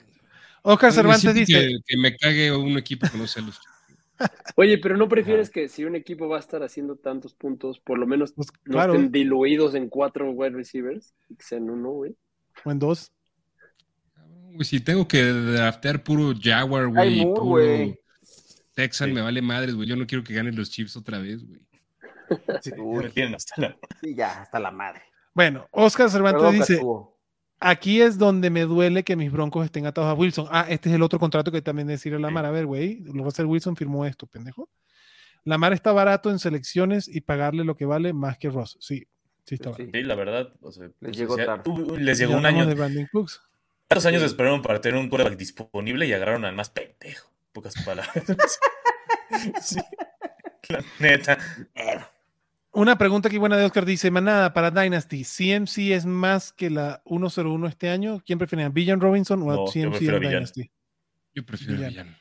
[0.63, 1.79] Oscar Cervantes dice.
[1.87, 3.84] Que, me cague un equipo que no sea los Chiefs.
[4.57, 7.99] Oye, pero ¿no prefieres que si un equipo va a estar haciendo tantos puntos, por
[7.99, 11.15] lo menos pues, no estén diluidos en cuatro wide receivers?
[11.29, 12.17] Que sean uno, güey.
[12.65, 13.13] O en dos.
[14.61, 17.97] si tengo que draftear puro Jaguar, güey, puro
[18.75, 19.89] Texan, me vale madres, güey.
[19.89, 21.61] Yo no quiero que ganen los Chiefs otra vez, güey.
[22.63, 25.03] Sí, ya, hasta la madre.
[25.35, 26.81] Bueno, Oscar Cervantes dice:
[27.67, 30.49] Aquí es donde me duele que mis broncos estén atados a Wilson.
[30.51, 32.45] Ah, este es el otro contrato que también decirle a Lamar.
[32.45, 34.69] A ver, güey, lo va a hacer Wilson, firmó esto, pendejo.
[35.45, 38.77] Lamar está barato en selecciones y pagarle lo que vale más que Ross.
[38.81, 39.07] Sí,
[39.47, 39.91] sí está barato.
[39.95, 40.53] Sí, la verdad.
[40.61, 41.63] les pues, llegó tarde.
[41.99, 42.67] les llegó un año.
[42.67, 47.31] De ¿Cuántos años esperaron para tener un quarterback disponible y agarraron al más pendejo?
[47.53, 48.13] Pocas palabras.
[49.63, 49.81] sí,
[50.69, 51.39] la neta.
[52.75, 57.03] Una pregunta aquí buena de Oscar dice, manada, para Dynasty, ¿CMC es más que la
[57.07, 58.21] 101 este año?
[58.27, 60.71] ¿Quién prefiere, Villan Robinson o CMC en Dynasty?
[61.35, 62.17] Yo prefiero Villan.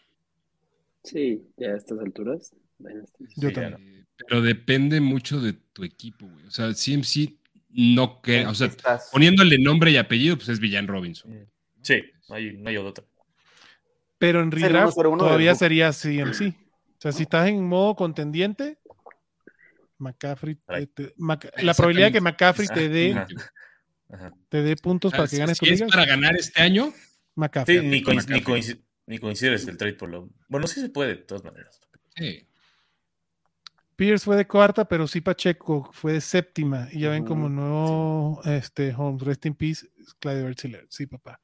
[1.03, 2.55] Sí, ya a estas alturas.
[2.77, 3.25] Dynasty.
[3.35, 4.07] Yo también.
[4.15, 6.45] Pero depende mucho de tu equipo, güey.
[6.45, 7.33] O sea, CMC
[7.69, 8.69] no que, o sea,
[9.11, 11.49] poniéndole nombre y apellido, pues es Villan Robinson.
[11.81, 13.03] Sí, no hay, no hay otra.
[14.19, 16.55] Pero en redraft todavía sería CMC.
[16.97, 18.77] O sea, si estás en modo contendiente,
[20.03, 20.57] McCaffrey,
[21.57, 23.25] la probabilidad de que McCaffrey te dé,
[24.49, 25.87] te dé puntos para que ganes tu liga.
[25.87, 26.93] para ganar este año?
[27.35, 27.79] McCaffrey.
[27.79, 29.15] Sí, ni, coincide, ni,
[29.71, 30.29] el trade por lo.
[30.47, 31.79] Bueno, sí se puede, de todas maneras.
[32.15, 32.47] Sí.
[33.95, 36.87] Pierce fue de cuarta, pero sí Pacheco fue de séptima.
[36.91, 39.87] Y ya ven como nuevo este, Holmes, rest in peace,
[40.19, 41.39] Clyde Sí, papá.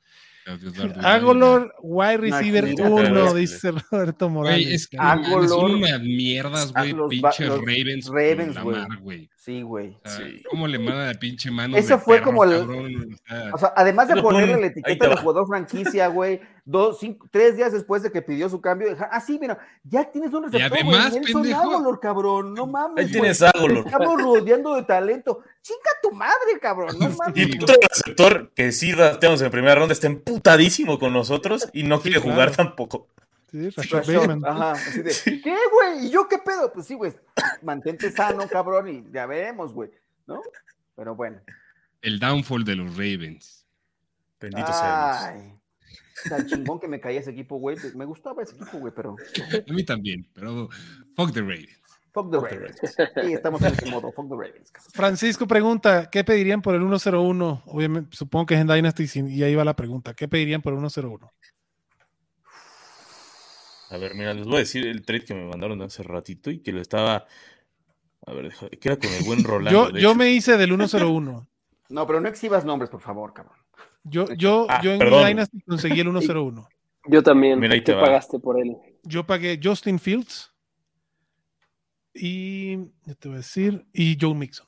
[1.02, 4.90] Agolor, wide receiver 1, dice Roberto Morales.
[4.98, 6.94] Agolor, son unas mierdas, güey.
[7.10, 8.08] Pinche Ravens.
[8.08, 8.58] Ravens,
[9.02, 9.30] güey.
[9.40, 9.98] Sí, güey.
[10.50, 11.78] ¿Cómo le manda la pinche mano?
[11.78, 13.18] Eso fue como el.
[13.54, 17.72] o, sea, además de ponerle la etiqueta de jugador franquicia, güey, dos, cinco, tres días
[17.72, 20.78] después de que pidió su cambio, ah, sí, mira, ya tienes un receptor.
[20.78, 21.62] Y además, pendejo.
[21.62, 23.06] Agolor, cabrón, no mames.
[23.06, 23.86] Ahí tienes Agolor.
[23.86, 25.42] Estamos rodeando de talento.
[25.62, 27.38] Chinga tu madre, cabrón, no mames.
[27.38, 32.02] Y otro receptor que sí tenemos en primera ronda está emputadísimo con nosotros y no
[32.02, 33.08] quiere jugar tampoco.
[33.52, 33.70] Sí,
[34.46, 35.12] Ajá, así de,
[35.44, 36.06] ¿qué, güey?
[36.06, 36.72] ¿Y yo qué pedo?
[36.72, 37.14] Pues sí, güey,
[37.64, 39.90] mantente sano, cabrón, y ya veremos, güey,
[40.28, 40.42] ¿no?
[40.96, 41.40] Pero bueno.
[42.02, 43.66] El downfall de los Ravens.
[44.40, 45.60] Bendito sea Dios.
[46.30, 47.78] Tan chingón que me caía ese equipo, güey.
[47.96, 49.16] Me gustaba ese equipo, güey, pero.
[49.68, 50.70] A mí también, pero
[51.16, 51.80] fuck the Ravens.
[52.12, 52.80] Fuck the Ravens.
[53.24, 54.12] Sí, estamos en ese modo.
[54.12, 54.72] Fuck the Ravens.
[54.94, 57.64] Francisco pregunta: ¿qué pedirían por el 101?
[57.66, 60.14] Obviamente, supongo que es en Dynasty y ahí va la pregunta.
[60.14, 61.32] ¿Qué pedirían por el 101?
[63.90, 66.60] A ver, mira, les voy a decir el trade que me mandaron hace ratito y
[66.60, 67.26] que lo estaba.
[68.26, 69.90] A ver, que era con el buen Rolando.
[69.92, 71.48] yo, yo me hice del 101.
[71.90, 73.58] No, pero no exhibas nombres, por favor, cabrón.
[74.04, 76.70] Yo, yo, ah, yo en Dynasty conseguí el 101.
[77.08, 77.60] Yo también.
[77.60, 78.78] Mira, ¿Qué pagaste por él?
[79.02, 80.54] Yo pagué Justin Fields
[82.14, 84.68] y, ya te voy a decir, y Joe Mixon.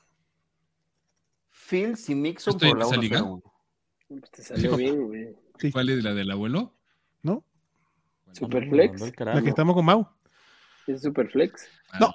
[1.48, 3.24] Fields y Mixon por la liga.
[4.08, 5.36] Pues te salió bien, güey.
[5.72, 6.74] ¿Cuál es la del abuelo?
[8.32, 9.00] Superflex.
[9.18, 10.08] La que estamos con Mau.
[10.86, 11.68] ¿Es Superflex?
[11.92, 12.14] Ah, no.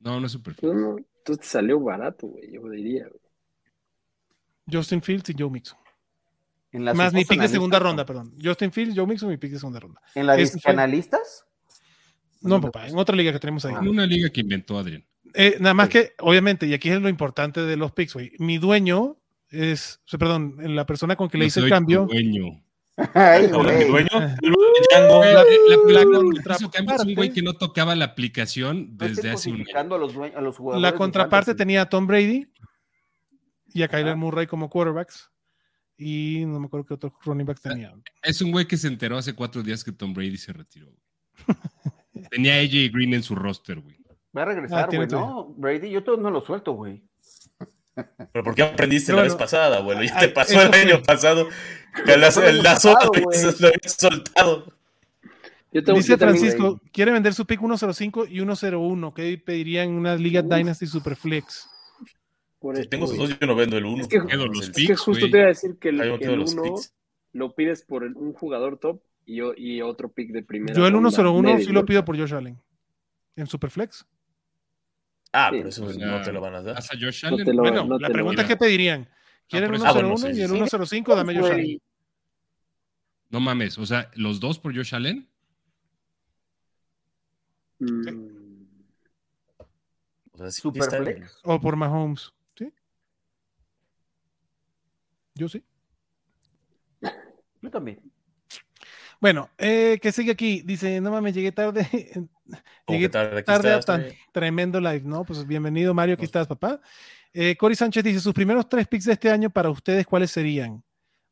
[0.00, 0.74] No, no es Superflex.
[0.74, 3.08] No, entonces te salió barato, güey, yo diría.
[4.70, 5.78] Justin Fields y Joe Mixon.
[6.72, 8.32] Más mi pick de segunda ronda, perdón.
[8.42, 10.00] Justin Fields, Joe Mixon, mi pick de segunda ronda.
[10.14, 11.44] ¿En la de analistas?
[12.40, 13.74] No, papá, en otra liga que tenemos ahí.
[13.74, 15.04] En una liga que inventó Adrián.
[15.34, 18.32] Eh, nada más que, obviamente, y aquí es lo importante de los picks, güey.
[18.38, 19.16] Mi dueño
[19.48, 22.06] es, perdón, la persona con que le hice el cambio.
[22.06, 22.62] Dueño.
[23.14, 24.08] Ay, dueño?
[24.90, 25.44] La,
[25.86, 29.94] la, contraparte, un güey que no tocaba la aplicación desde hace un año.
[29.94, 32.46] A los, a los la contraparte tenía a Tom Brady
[33.72, 35.30] y a Kyler Murray como quarterbacks.
[35.96, 37.94] Y no me acuerdo qué otros running backs tenía.
[38.22, 40.92] Es un güey que se enteró hace cuatro días que Tom Brady se retiró.
[42.30, 43.96] tenía AJ Green en su roster, güey.
[44.36, 45.54] Va a regresar, ah, güey, ¿no?
[45.56, 47.02] Brady, yo todo no lo suelto, güey.
[47.94, 50.08] Pero ¿por qué aprendiste la vez pasada, güey?
[50.08, 51.48] Ya te pasó el año pasado
[52.06, 54.72] que las, las otras veces lo habías soltado.
[55.72, 59.14] Dice Francisco, quiere vender su pick 105 y 101.
[59.14, 61.68] ¿Qué pedirían en una Liga Dynasty Superflex?
[62.74, 64.02] si tengo esos dos, yo no vendo el 1.
[64.02, 66.74] Es que, los es que justo te iba a decir que el, 1
[67.32, 70.74] lo pides por un jugador top y, y otro pick de primera.
[70.74, 72.58] Yo el 101 sí lo pido por Josh Allen.
[73.34, 74.06] En Superflex.
[75.32, 76.76] Ah, pero eso no te lo van a dar.
[76.76, 77.56] ¿A Josh Allen?
[77.56, 79.08] bueno, la pregunta es qué pedirían.
[79.48, 81.16] ¿Quieren el 101 y el 105?
[81.16, 81.78] Dame Josh Allen.
[83.30, 85.26] No mames, o sea, ¿los dos por Josh Allen?
[87.78, 88.42] Mm.
[90.32, 91.02] O, sea,
[91.44, 92.72] o por Mahomes, ¿sí?
[95.34, 95.64] Yo sí.
[97.62, 98.11] Yo también.
[99.22, 100.62] Bueno, eh, que sigue aquí.
[100.62, 101.86] Dice, no mames, llegué tarde.
[102.88, 105.24] llegué tarde, tarde a tan tremendo live, ¿no?
[105.24, 106.80] Pues bienvenido, Mario, aquí estás, papá.
[107.32, 110.82] Eh, Cory Sánchez dice, sus primeros tres picks de este año para ustedes, ¿cuáles serían?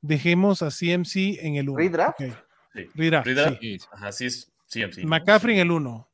[0.01, 1.79] Dejemos a CMC en el 1.
[1.79, 2.19] ¿Redraft?
[2.21, 2.89] Sí.
[2.95, 3.79] Redraft, sí.
[3.91, 5.03] Ajá, sí es CMC.
[5.03, 6.09] McCaffrey en el 1.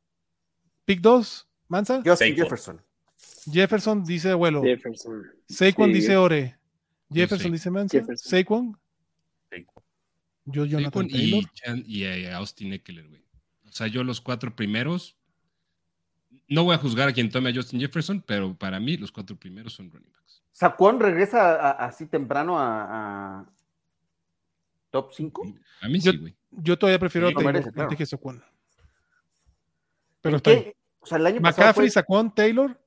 [0.86, 2.02] Pick 2, Mansa.
[2.02, 2.80] Jefferson.
[3.52, 4.62] Jefferson dice abuelo.
[4.62, 5.26] Jefferson.
[5.46, 6.56] Saquon dice Ore.
[7.12, 8.02] Jefferson dice Mansa.
[8.16, 8.78] Saquon.
[10.46, 11.44] Yo, Jonathan Taylor.
[11.84, 13.22] Y, y, Austin Eckler, güey.
[13.66, 15.16] O sea, yo los cuatro primeros.
[16.48, 19.36] No voy a juzgar a quien tome a Justin Jefferson, pero para mí los cuatro
[19.36, 20.42] primeros son running backs.
[20.52, 23.44] ¿Saquon regresa así temprano a,
[24.90, 25.54] top 5?
[25.82, 26.34] A mí sí, güey.
[26.50, 28.42] Yo todavía prefiero a Taylor antes que Saquon.
[30.22, 30.50] Pero está
[31.00, 32.80] O sea, el año McCaffrey, Saquon, Taylor.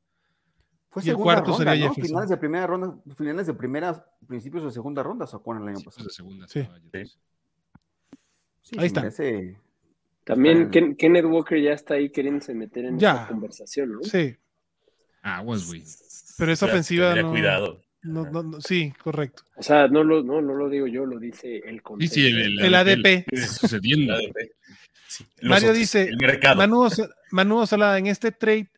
[0.90, 1.94] Fue y el cuarto ronda, sería ¿no?
[1.94, 6.06] Finales de primera ronda, finales de primera, principios de segunda ronda, Saquon el año pasado.
[6.06, 6.68] De segunda, sí.
[8.78, 9.10] Ahí está.
[10.24, 14.04] También Kenneth Walker ya está ahí queriéndose meter en esa conversación, ¿no?
[14.04, 14.36] Sí.
[15.22, 15.84] Aguas, güey.
[16.38, 17.16] Pero esa ofensiva.
[17.16, 17.82] No, cuidado.
[18.02, 19.44] No, no, sí, correcto.
[19.58, 22.16] O sea, no lo, no, no lo digo yo, lo dice el contexto.
[22.16, 23.26] Sí, sí, el, el, ADP.
[23.36, 24.16] sucediendo.
[25.42, 26.12] Mario dice,
[27.32, 28.70] Manu, Salada, en este trade,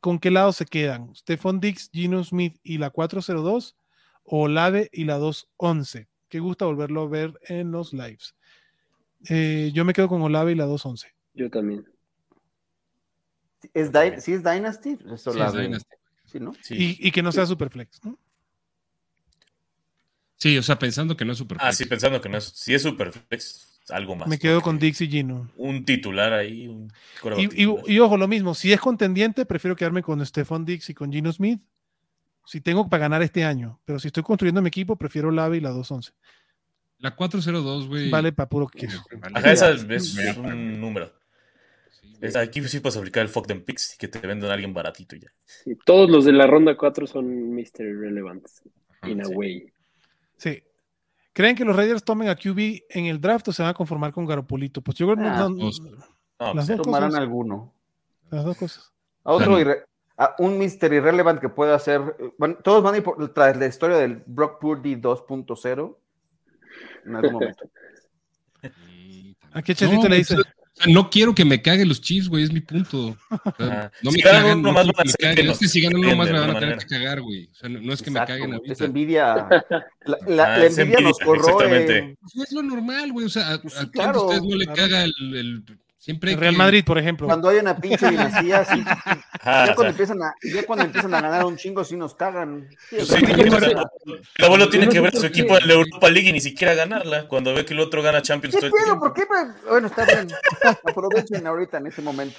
[0.00, 1.14] ¿con qué lado se quedan?
[1.14, 3.76] ¿Stephon Dix, Gino Smith y la 402
[4.24, 6.08] o Lave y la 211?
[6.28, 8.34] Qué gusta volverlo a ver en los lives.
[9.28, 11.14] Eh, yo me quedo con Olave y la 211.
[11.34, 11.84] Yo también.
[13.74, 13.90] ¿Es
[14.22, 14.96] ¿Sí es Dynasty?
[14.96, 15.96] sí, es Dynasty.
[16.26, 16.52] ¿Sí, ¿no?
[16.70, 18.18] Y, que no sea Superflex, ¿no?
[20.36, 21.68] Sí, o sea, pensando que no es Superflex.
[21.68, 22.44] Ah, sí, pensando que no es.
[22.44, 24.28] Si es Superflex, algo más.
[24.28, 25.50] Me quedo con Dix y Gino.
[25.56, 26.68] Un titular ahí.
[26.68, 26.92] Un
[27.36, 28.54] y, y, ojo, lo mismo.
[28.54, 31.60] Si es contendiente, prefiero quedarme con Stephon Dix y con Gino Smith.
[32.44, 33.80] Si tengo para ganar este año.
[33.84, 36.12] Pero si estoy construyendo mi equipo, prefiero Olave y la 211.
[36.98, 38.10] La 402, güey.
[38.10, 38.88] Vale para puro que.
[39.34, 41.12] Ajá, esa es, un número.
[42.40, 45.16] aquí sí puedes aplicar el fuck them picks y que te vendan a alguien baratito
[45.16, 45.32] y ya.
[45.44, 47.80] Sí, todos los de la ronda 4 son Mr.
[47.80, 48.46] Irrelevant.
[49.04, 49.70] In a way.
[50.36, 50.62] Sí.
[51.32, 54.10] ¿Creen que los Raiders tomen a QB en el draft o se van a conformar
[54.10, 54.80] con Garopolito?
[54.80, 55.70] Pues yo creo que no, no,
[56.38, 57.74] no, las dos tomarán alguno.
[58.30, 58.92] Las dos cosas.
[59.22, 59.58] A otro
[60.18, 60.92] a un Mr.
[60.94, 62.00] Irrelevant que pueda hacer.
[62.38, 65.96] Bueno, todos van a ir por, tras la historia del Brock Purdy 2.0
[67.04, 67.70] en algún momento.
[69.52, 70.36] ¿A qué Chelito le dice?
[70.86, 73.16] No quiero que me caguen los Chiefs, güey, es mi punto.
[74.02, 74.86] no me caguen, no, más
[75.18, 77.48] Es que si ganan uno más me van a tener que cagar, güey.
[77.50, 78.72] O sea, no, es que me caguen ahorita.
[78.72, 79.48] Es envidia.
[80.04, 82.16] La, la, la envidia nos corroe.
[82.20, 83.24] Pues es lo normal, güey.
[83.24, 85.64] O sea, a, pues a, ustedes no le caga el, el
[86.06, 87.26] Siempre el Real Madrid, por ejemplo.
[87.26, 88.80] Cuando hay una pinche dinastía, sí,
[89.44, 92.68] ya, cuando empiezan a, ya cuando empiezan a ganar un chingo, sí nos cagan.
[92.92, 96.74] el abuelo tiene que ver a su equipo en la Europa League y ni siquiera
[96.74, 97.26] ganarla.
[97.26, 98.54] Cuando ve que el otro gana Champions.
[98.54, 99.00] ¿Qué pedo?
[99.00, 99.24] ¿Por qué?
[99.68, 100.28] Bueno, está bien.
[100.84, 102.38] Aprovechen ahorita en este momento.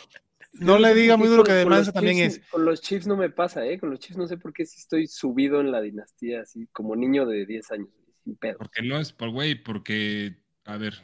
[0.53, 2.39] No le diga muy duro que además también es.
[2.49, 3.77] Con los Chiefs no me pasa, ¿eh?
[3.77, 6.95] Con los Chiefs no sé por qué si estoy subido en la dinastía, así como
[6.95, 7.89] niño de 10 años,
[8.23, 8.59] sin pedo.
[8.59, 11.03] Porque no es por güey, porque, a ver,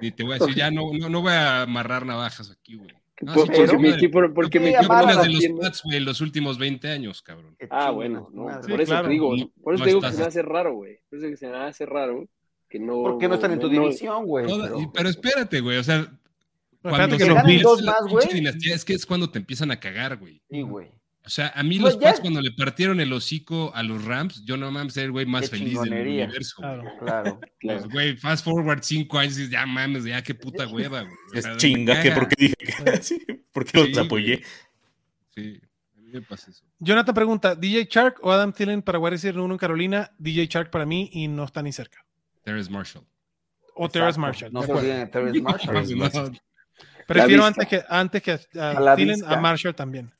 [0.00, 2.90] y te voy a decir, ya no, no, no voy a amarrar navajas aquí, güey.
[3.20, 6.56] No, porque, sí, porque mi equipo, porque mi equipo de los Pats, güey, los últimos
[6.56, 7.56] 20 años, cabrón.
[7.68, 10.42] Ah, bueno, no, por eso te digo, por eso te digo que se me hace
[10.42, 11.00] raro, güey.
[11.10, 12.28] Por eso que se me hace raro
[12.68, 13.02] que no.
[13.02, 14.46] ¿Por qué no están en tu división, güey?
[14.46, 14.92] Pero...
[14.92, 15.08] pero...
[15.08, 16.06] espérate, güey, o sea,
[16.80, 18.26] cuando que los Bills, dos más, güey.
[18.72, 20.40] Es que es cuando te empiezan a cagar, güey.
[20.48, 20.88] Sí, güey.
[21.28, 24.46] O sea, a mí pues los Pats cuando le partieron el hocico a los Rams,
[24.46, 26.56] yo no mames, era el güey más feliz del universo.
[26.56, 27.40] Claro, claro.
[27.60, 31.14] Pues, güey, fast forward cinco años y ya mames, ya qué puta hueva, güey.
[31.34, 33.20] Es chinga, que por qué dije que sí,
[33.52, 34.42] ¿por qué los apoyé?
[35.34, 35.60] Sí,
[35.94, 36.64] a mí me pasa eso.
[36.78, 40.10] Jonathan pregunta, ¿DJ Shark o Adam Thielen para Warriors 1 en Carolina?
[40.16, 42.02] DJ Shark para mí y no está ni cerca.
[42.42, 43.04] Terrence Marshall.
[43.74, 44.50] O Terrence Marshall.
[44.50, 45.40] No, Terrence
[45.94, 46.40] Marshall.
[47.06, 50.10] Prefiero antes que, antes que a, a, Thielen, a Marshall también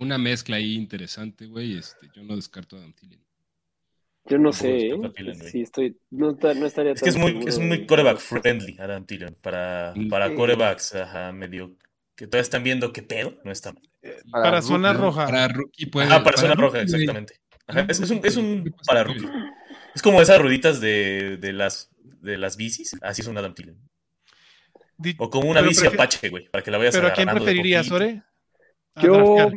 [0.00, 1.76] una mezcla ahí interesante, güey.
[1.76, 3.20] Este, yo no descarto a Adam Thielen.
[4.26, 5.00] Yo no sé, ¿eh?
[5.50, 9.34] Sí, estoy, no, no estaría Es que es muy, es muy coreback friendly Adam Thielen
[9.40, 11.74] para, para corebacks ajá, medio
[12.14, 13.72] que todavía están viendo qué pedo, no está
[14.30, 15.24] Para, para zona roja.
[15.24, 16.12] Para rookie puede.
[16.12, 17.40] Ah, para, zona roja, exactamente.
[17.66, 19.26] Ajá, es, es, un, es un para rookie.
[19.94, 21.90] Es como esas rueditas de, de, las,
[22.20, 23.78] de las bicis, así es un Adam Thielen.
[25.16, 28.22] O como una bici Apache, güey, para que la vayas ¿Pero a quién preferirías, Ore?
[28.96, 29.50] Yo,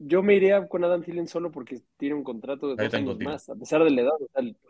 [0.00, 3.48] yo me iría con Adam Thielen solo porque tiene un contrato de dos años más,
[3.50, 4.12] a pesar de la edad.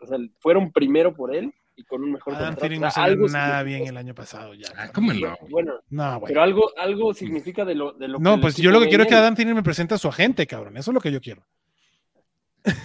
[0.01, 3.63] O sea, fueron primero por él y con un mejor Adam Thielen no se nada
[3.63, 4.67] bien el año pasado ya.
[4.75, 5.37] Ah, ¿Cómo no?
[5.49, 8.89] Bueno, no, pero algo, algo significa de lo, de lo no, pues yo lo que
[8.89, 10.75] quiero es que Adam Thielen me presente a su agente, cabrón.
[10.75, 11.43] Eso es lo que yo quiero.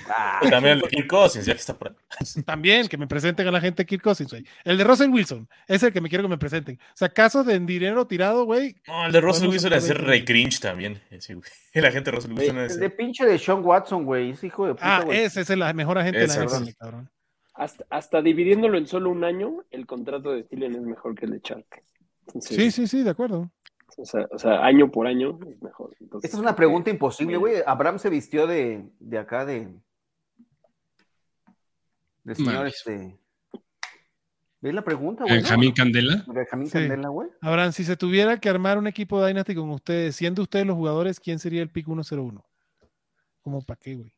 [0.09, 1.95] Ah, también el de Kirk Cousins, ya que está por
[2.45, 4.45] También, que me presenten a la gente Kirk Cousins, güey.
[4.65, 6.77] El de Russell Wilson, es el que me quiero que me presenten.
[6.77, 8.77] O sea, casos de dinero tirado, güey.
[8.87, 11.01] No, el de Russell Wilson es ser Ray Cringe también.
[11.19, 11.49] Sí, güey.
[11.73, 12.73] El agente Russell Wilson es.
[12.73, 14.31] El de pinche de Sean Watson, güey.
[14.31, 14.99] Es hijo de puta.
[14.99, 17.11] Ah, ese es el mejor agente de la NFL, cabrón.
[17.53, 21.33] Hasta, hasta, dividiéndolo en solo un año, el contrato de Steven es mejor que el
[21.33, 21.83] de Chark.
[22.41, 23.51] sí, sí, sí, de acuerdo.
[23.97, 25.97] O sea, o sea, año por año es mejor.
[26.23, 27.57] Esta es una pregunta imposible, güey.
[27.67, 29.69] Abraham se vistió de, de acá de,
[32.25, 33.19] de señor este.
[34.61, 35.37] ¿Ves la pregunta, güey?
[35.37, 36.25] ¿Benjamín Candela?
[36.27, 37.29] Benjamín Candela, güey.
[37.41, 40.77] Abraham, si se tuviera que armar un equipo de Dynasty con ustedes, siendo ustedes los
[40.77, 42.45] jugadores, ¿quién sería el pick 101?
[43.41, 44.16] ¿Cómo para qué, güey?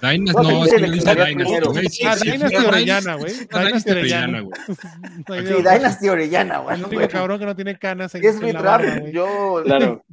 [0.00, 2.04] Dynasty, no, es que no dice Dynasty.
[2.04, 3.32] Ah, Dynasty Orellana, güey.
[3.50, 4.60] Dynasty Orellana, güey.
[5.46, 6.80] Sí, Dynasty Orellana, güey.
[6.80, 9.62] No, un cabrón que no tiene canas en, es mi trap, yo...
[9.64, 10.04] Claro,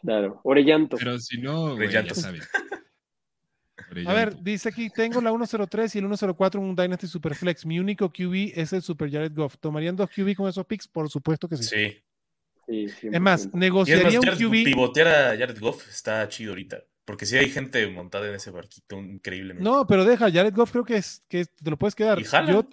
[0.00, 0.40] claro.
[0.44, 0.96] Orellanto.
[0.96, 2.48] Pero si no, ya sabes.
[4.06, 7.66] A ver, dice aquí, tengo la 103 y el 104 en un Dynasty Superflex.
[7.66, 9.56] Mi único QB es el Super Jared Goff.
[9.58, 10.88] ¿Tomarían dos QB con esos picks?
[10.88, 11.96] Por supuesto que sí.
[12.66, 12.86] Sí.
[13.02, 14.64] es más, negociaría un QB.
[14.64, 16.82] Pivotear a Jared Goff está chido ahorita.
[17.08, 19.64] Porque sí hay gente montada en ese barquito increíblemente.
[19.64, 22.18] No, pero deja, Jared Goff creo que es que te lo puedes quedar.
[22.20, 22.68] Yo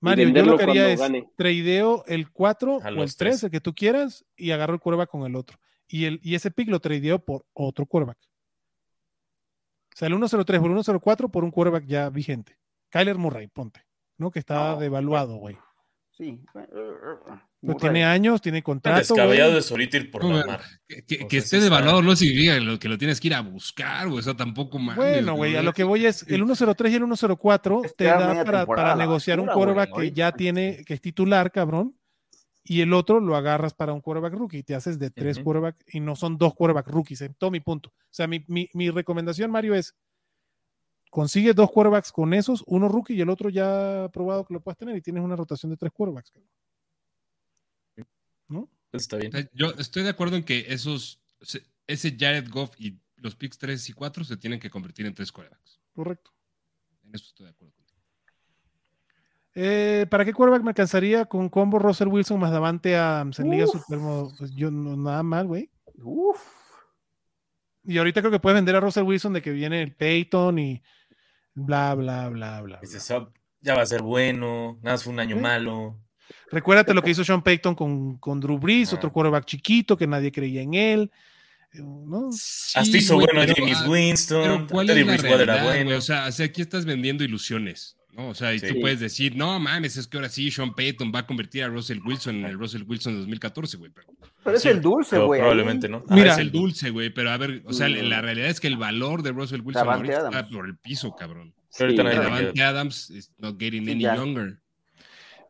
[0.00, 1.00] Mario, yo lo que haría es
[1.36, 5.22] tradeo el 4 o el 3, el que tú quieras, y agarro el quarterback con
[5.22, 5.56] el otro.
[5.86, 8.18] Y, el, y ese pick lo tradeo por otro quarterback.
[8.18, 12.58] O sea, el 103 por 104 por un quarterback ya vigente.
[12.90, 13.86] Kyler Murray, ponte,
[14.18, 14.32] ¿no?
[14.32, 15.56] Que está devaluado, güey.
[16.16, 16.40] Sí.
[17.60, 18.98] Pues tiene años, tiene contrato.
[18.98, 20.60] Descabellado de solito ir por la mar.
[21.06, 24.20] Que, esté devaluado no significa que lo, tienes que ir a buscar, güey.
[24.20, 24.96] Eso tampoco más.
[24.96, 28.66] Bueno, güey, a lo que voy es el 103 y el 104 te da para,
[28.66, 31.96] para negociar un quarterback que ya tiene, que es titular, cabrón
[32.64, 34.62] y el otro lo agarras para un quarterback rookie.
[34.62, 37.20] Te haces de tres quarterbacks y no son dos quarterback rookies.
[37.20, 37.90] En todo mi punto.
[37.90, 39.94] O sea, mi, mi, recomendación, Mario, es
[41.14, 44.76] consigue dos quarterbacks con esos, uno rookie y el otro ya probado que lo puedes
[44.76, 46.32] tener y tienes una rotación de tres quarterbacks.
[48.48, 48.68] ¿No?
[48.90, 49.30] Está bien.
[49.52, 51.20] Yo estoy de acuerdo en que esos,
[51.86, 55.30] ese Jared Goff y los picks 3 y 4 se tienen que convertir en tres
[55.30, 55.78] quarterbacks.
[55.92, 56.32] Correcto.
[57.04, 57.74] En eso estoy de acuerdo.
[59.54, 63.68] Eh, ¿Para qué quarterback me alcanzaría con combo Russell Wilson más Davante Adams en Liga
[63.68, 64.34] Supermo?
[64.36, 65.70] Pues yo no, nada mal, güey.
[66.02, 66.40] Uf.
[67.84, 70.82] Y ahorita creo que puedes vender a Russell Wilson de que viene el Peyton y
[71.54, 72.80] bla, bla, bla, bla.
[73.60, 75.98] ya va a ser bueno, nada, fue un año malo.
[76.50, 80.30] Recuérdate lo que hizo Sean Payton con, con Drew Brees, otro quarterback chiquito que nadie
[80.30, 81.10] creía en él.
[81.72, 81.82] Eh.
[82.74, 84.68] Hasta hizo bueno James ah, Winston.
[84.68, 85.96] ¿cuál es la realidad, bueno.
[85.96, 87.96] O sea, aquí estás vendiendo ilusiones.
[88.16, 88.28] ¿No?
[88.28, 91.20] O sea, y tú puedes decir, no mames, es que ahora sí Sean Payton va
[91.20, 93.90] a convertir a Russell Wilson en el Russell Wilson de 20torce, güey.
[93.90, 94.06] Pero,
[94.42, 95.40] pero es el dulce, güey.
[95.40, 96.04] Probablemente, ¿no?
[96.08, 97.10] Mira, es el dulce, güey.
[97.10, 100.26] Pero a ver, o sea, la realidad es que el valor de Russell Wilson ahorita
[100.26, 101.54] está por el piso, cabrón.
[101.68, 104.58] Sí, Davante Adams is not getting any younger.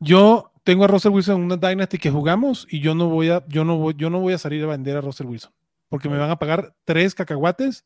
[0.00, 3.44] Yo tengo a Russell Wilson en una Dynasty que jugamos y yo no voy a,
[3.48, 5.52] yo no voy, yo no voy a salir a vender a Russell Wilson
[5.94, 7.84] porque me van a pagar tres cacahuates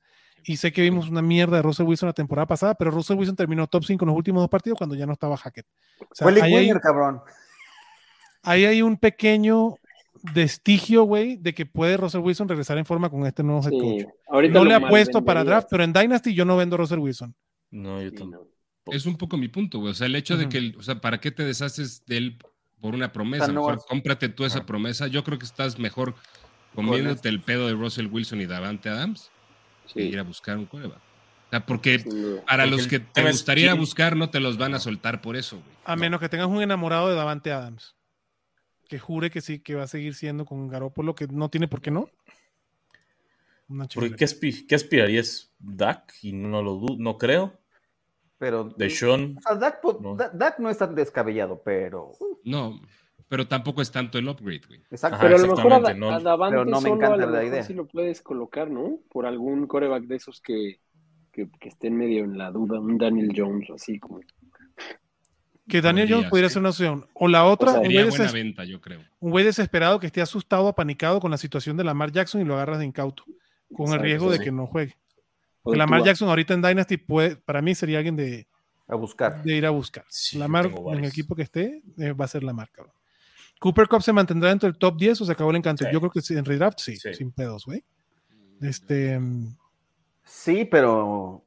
[0.48, 3.36] y sé que vimos una mierda de Russell Wilson la temporada pasada, pero Russell Wilson
[3.36, 5.66] terminó top 5 en los últimos dos partidos cuando ya no estaba Hackett.
[6.00, 7.20] O sea, ahí, hay, cabrón.
[8.42, 9.76] ahí hay un pequeño
[10.32, 14.50] vestigio, güey, de que puede Russell Wilson regresar en forma con este nuevo head coach.
[14.50, 17.34] no le apuesto para draft, pero en Dynasty yo no vendo a Russell Wilson.
[17.70, 18.48] No, yo tampoco.
[18.86, 19.90] Es un poco mi punto, güey.
[19.90, 22.38] O sea, el hecho de que, o sea, ¿para qué te deshaces de él
[22.80, 23.48] por una promesa?
[23.48, 25.08] mejor cómprate tú esa promesa.
[25.08, 26.14] Yo creo que estás mejor
[26.74, 29.30] comiéndote el pedo de Russell Wilson y Davante Adams
[29.92, 30.00] sí.
[30.00, 30.98] ir a buscar un coreback.
[30.98, 32.04] O sea, porque
[32.46, 35.76] para los que te gustaría buscar, no te los van a soltar por eso, güey.
[35.84, 37.96] A menos que tengas un enamorado de Davante Adams.
[38.86, 41.80] Que jure que sí, que va a seguir siendo con Garoppolo, que no tiene por
[41.80, 42.10] qué no.
[43.94, 45.52] Porque ¿qué, ¿qué, aspirarías?
[45.58, 46.14] ¿Dak?
[46.22, 47.58] Y no lo no creo.
[48.38, 48.64] Pero.
[48.64, 49.36] De Sean.
[49.36, 50.16] O sea, Dak, no.
[50.16, 52.12] Dak no es tan descabellado, pero.
[52.44, 52.80] No,
[53.28, 54.80] pero tampoco es tanto el upgrade, güey.
[54.90, 55.18] Exacto.
[55.20, 56.18] pero a lo mejor a, no,
[56.50, 57.62] pero no me encanta la idea.
[57.62, 58.98] Si lo puedes colocar, ¿no?
[59.10, 60.80] Por algún coreback de esos que,
[61.30, 64.20] que, que estén medio en la duda, un Daniel Jones, así como.
[65.68, 67.06] Que Daniel Jones pudiera ser una opción.
[67.12, 69.00] O la otra, un, güey buena venta, yo creo.
[69.20, 72.54] un güey desesperado que esté asustado, apanicado con la situación de Lamar Jackson y lo
[72.54, 73.24] agarras de incauto,
[73.74, 74.96] con el riesgo de que no juegue.
[75.62, 78.46] Porque Lamar Jackson ahorita en Dynasty puede, para mí sería alguien de,
[78.86, 79.42] a buscar.
[79.42, 80.06] de ir a buscar.
[80.32, 82.94] Lamar, en el equipo que esté, eh, va a ser Lamar, cabrón.
[83.58, 85.84] Cooper Cup se mantendrá dentro del top 10 o se acabó el encanto.
[85.90, 87.84] Yo creo que en redraft sí, sin pedos, güey.
[88.60, 89.20] Este.
[90.24, 91.44] Sí, pero.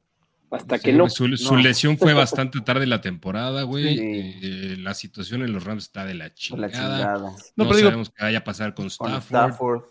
[0.50, 1.08] Hasta que no.
[1.08, 3.98] Su, lesión fue bastante tarde en la temporada, güey.
[3.98, 7.34] Eh, la situación en los Rams está de la chingada.
[7.56, 9.84] No, sabemos qué vaya a pasar con Stafford.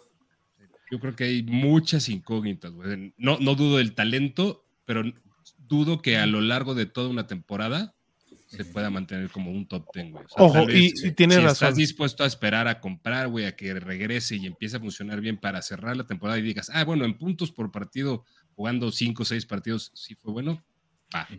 [0.91, 3.13] Yo creo que hay muchas incógnitas, güey.
[3.17, 5.03] No, no dudo del talento, pero
[5.57, 7.95] dudo que a lo largo de toda una temporada
[8.52, 10.26] se pueda mantener como un top 10, güey.
[10.36, 14.45] Ojo, y, tiene si estás dispuesto a esperar a comprar, güey, a que regrese y
[14.45, 17.72] empiece a funcionar bien para cerrar la temporada y digas, ah, bueno, en puntos por
[17.72, 18.26] partido,
[18.56, 20.62] jugando 5 o 6 partidos, sí fue bueno.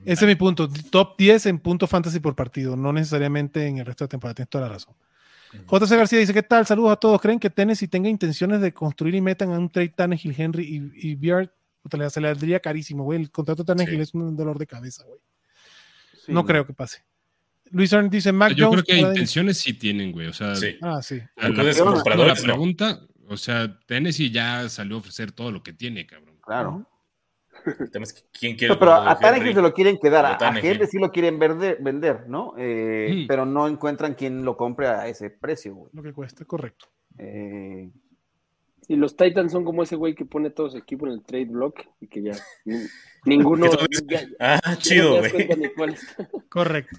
[0.07, 0.69] Ese es mi punto.
[0.91, 4.35] Top 10 en puntos fantasy por partido, no necesariamente en el resto de la temporada.
[4.35, 4.95] Tienes toda la razón.
[5.53, 6.67] JC García dice: ¿Qué tal?
[6.67, 7.21] Saludos a todos.
[7.21, 11.11] ¿Creen que Tennessee tenga intenciones de construir y metan a un trade Tannehill, Henry y,
[11.11, 11.51] y Beard?
[12.11, 13.21] Se le daría carísimo, güey.
[13.21, 15.19] El contrato de Tannehill es un dolor de cabeza, güey
[16.29, 17.05] no, creo que pase.
[17.71, 20.27] Luis Arn dice Mac Yo creo que intenciones sí tienen, güey.
[20.27, 20.77] O sea, sí.
[20.83, 21.21] Ah, sí.
[21.37, 26.37] la, pregunta, o sea, Tennessee ya salió a ofrecer todo lo que tiene, cabrón.
[26.43, 26.87] Claro.
[28.39, 28.77] ¿Quién quiere?
[28.77, 32.55] pero a Tannehill se lo quieren quedar, a, Henry sí lo quieren vender, vender ¿no?
[32.59, 35.91] Eh, pero no encuentran quien lo compre a ese precio, güey.
[35.93, 36.87] Lo que cuesta, correcto.
[37.19, 37.91] Eh,
[38.89, 41.47] y los Titans son como ese güey que pone todo su equipo en el trade
[41.47, 42.33] block y que ya
[43.25, 43.67] ninguno.
[44.41, 45.33] ah, chido, güey.
[46.49, 46.97] Correcto.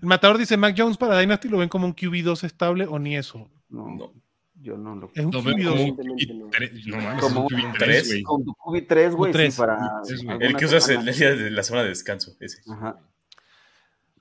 [0.00, 3.16] El matador dice: Mac Jones para Dynasty lo ven como un QB2 estable o ni
[3.16, 3.48] eso.
[3.68, 4.12] No,
[4.60, 7.20] yo no lo Es un QB2.
[7.20, 8.22] Como un QB3, güey.
[8.22, 9.50] Como un QB3, güey.
[9.50, 10.02] Sí, para
[10.40, 12.34] el que usas el día de la zona de descanso.
[12.40, 12.62] Ese.
[12.70, 12.98] Ajá.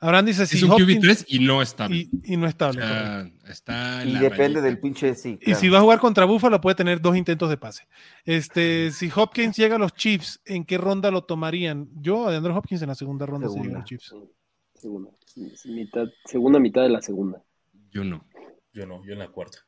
[0.04, 2.10] Abraham dice si es un QB3 y no estable.
[2.26, 2.82] Y, no estable.
[3.48, 5.40] está y depende del pinche sí.
[5.42, 7.88] Y si va a jugar contra Buffalo puede tener dos intentos de pase.
[8.26, 11.88] Este, si Hopkins llega a los Chiefs, ¿en qué ronda lo tomarían?
[12.02, 13.64] Yo, a Andrew Hopkins en la segunda ronda segunda.
[13.64, 14.16] si llega a los Chiefs.
[14.76, 15.12] Segunda.
[15.66, 17.42] Mitad, segunda mitad de la segunda.
[17.90, 18.26] Yo no.
[18.74, 19.60] Yo no, yo en la cuarta.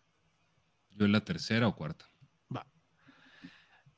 [0.98, 2.10] Yo en la tercera o cuarta.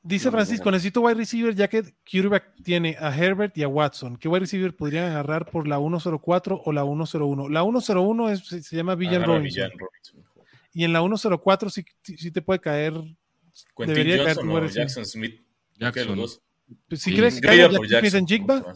[0.08, 4.16] Dice Francisco, necesito wide receiver ya que quarterback tiene a Herbert y a Watson.
[4.16, 7.50] ¿Qué wide receiver podrían agarrar por la 104 o la 101?
[7.50, 9.70] La 101 es, se, llama Villan Robinson.
[10.74, 12.94] Y en la 104 sí, sí te puede caer.
[13.78, 15.42] debería caer tu Jackson Smith.
[15.78, 16.18] Jackson.
[16.88, 18.74] Pues, si crees que caiga Jackson Smith en Jigba,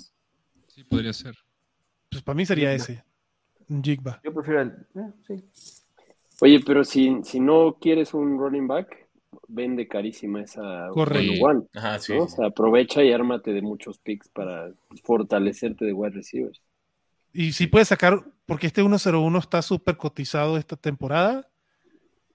[0.68, 1.38] sí podría ser.
[2.10, 3.06] Pues para mí sería ese.
[3.82, 4.20] Jigba.
[4.22, 4.70] Yo prefiero el.
[4.70, 5.46] Eh, sí.
[6.42, 9.01] Oye, pero si, si no quieres un running back,
[9.48, 11.44] vende carísima esa Correcto.
[11.44, 11.64] One,
[12.20, 14.72] O sea, aprovecha y ármate de muchos picks para
[15.04, 16.62] fortalecerte de wide receivers.
[17.34, 21.50] Y si puedes sacar, porque este 101 está súper cotizado esta temporada.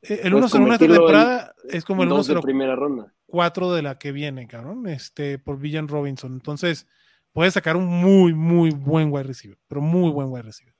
[0.02, 3.12] E, el 101 de esta temporada es como el 104 de primera ronda.
[3.74, 6.32] de la que viene, cabrón, este, por Villan Robinson.
[6.32, 6.86] Entonces,
[7.32, 10.75] puedes sacar un muy, muy buen wide receiver, pero muy buen wide receiver.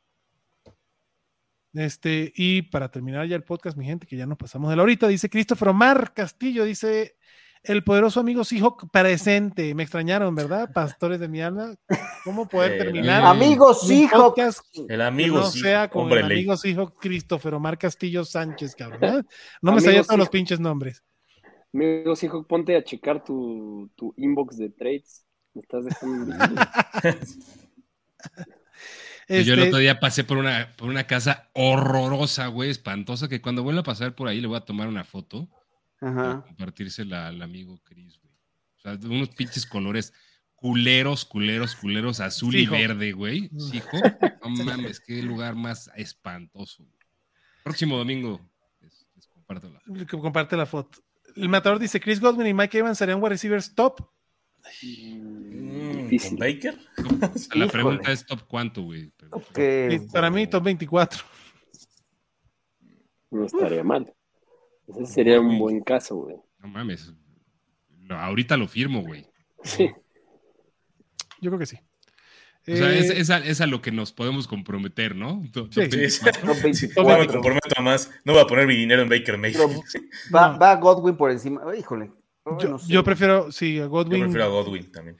[1.76, 4.82] Este, y para terminar ya el podcast, mi gente, que ya nos pasamos de la
[4.82, 7.16] horita, dice Christopher Omar Castillo, dice,
[7.62, 9.74] el poderoso amigo Seahawk presente.
[9.74, 10.72] Me extrañaron, ¿verdad?
[10.72, 11.74] Pastores de mi alma.
[12.24, 13.24] ¿Cómo poder terminar?
[13.24, 14.38] Amigo Seahawk.
[14.88, 19.18] El amigo no sea con el amigo Seahawk Christopher Omar Castillo Sánchez, cabrón.
[19.18, 19.22] ¿eh?
[19.60, 21.02] No me sabía todos los pinches nombres.
[21.74, 25.26] Amigo Seahawk, ponte a checar tu, tu inbox de trades.
[25.52, 26.34] Me estás dejando.
[29.28, 33.40] Yo el este otro día pasé por una, por una casa horrorosa, güey, espantosa, que
[33.40, 35.48] cuando vuelva a pasar por ahí le voy a tomar una foto
[36.00, 36.44] Ajá.
[36.46, 38.34] compartírsela al amigo Chris, güey.
[38.76, 40.12] O sea, unos pinches colores
[40.54, 43.50] culeros, culeros, culeros, azul y verde, güey.
[43.72, 43.98] Hijo,
[44.42, 46.84] no mames, qué lugar más espantoso.
[47.62, 48.40] Próximo domingo
[48.80, 51.00] les, comparto la Comparte la foto.
[51.34, 54.08] El matador dice: Chris Godwin y Mike Evans serían wide receivers top.
[54.82, 56.78] Mm, ¿Con Baker?
[57.54, 59.12] La pregunta es top cuánto, güey.
[60.12, 61.24] Para mí, top 24.
[63.30, 64.12] No estaría mal.
[64.88, 66.36] Ese sería un buen caso, güey.
[66.58, 67.12] No mames.
[68.08, 69.26] ahorita lo firmo, güey.
[69.62, 69.90] Sí.
[71.40, 71.78] Yo creo que sí.
[72.68, 75.44] O sea, es, eh, a, lo que nos podemos comprometer, ¿no?
[75.70, 76.24] Sí, sí.
[76.44, 78.10] No, me comprometo a más.
[78.24, 79.82] No voy a poner mi dinero en Baker Mayfield.
[80.34, 81.62] Va, va Godwin por encima.
[81.76, 82.10] Híjole.
[82.86, 84.20] Yo, prefiero, sí, a Godwin.
[84.20, 85.18] Yo prefiero a Godwin también.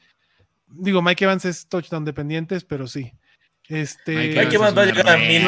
[0.69, 3.13] Digo, Mike Evans es touchdown dependientes, pero sí.
[3.69, 4.15] Este.
[4.15, 5.47] Mike Evans va a llegar a mil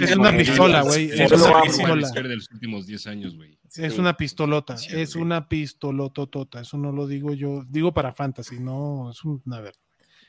[0.00, 1.10] Es una pistola, güey.
[1.10, 2.10] Es una pistola.
[2.10, 3.58] de los últimos 10 años, güey.
[3.76, 4.74] Es una pistolota.
[4.74, 6.60] Es una pistolototota.
[6.60, 7.64] Eso no lo digo yo.
[7.68, 9.80] Digo para fantasy, no es una verdad.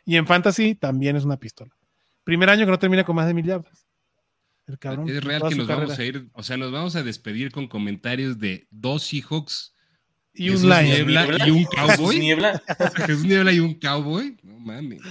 [0.05, 1.75] Y en fantasy también es una pistola.
[2.23, 3.88] Primer año que no termina con más de mil yardas.
[4.67, 7.51] El cabrón, es real que nos vamos a ir, o sea, nos vamos a despedir
[7.51, 9.73] con comentarios de dos Seahawks
[10.38, 12.19] y un Niebla y un cowboy.
[12.19, 12.61] Niebla.
[13.05, 14.38] Jesús Niebla y un cowboy.
[14.43, 15.01] No mames.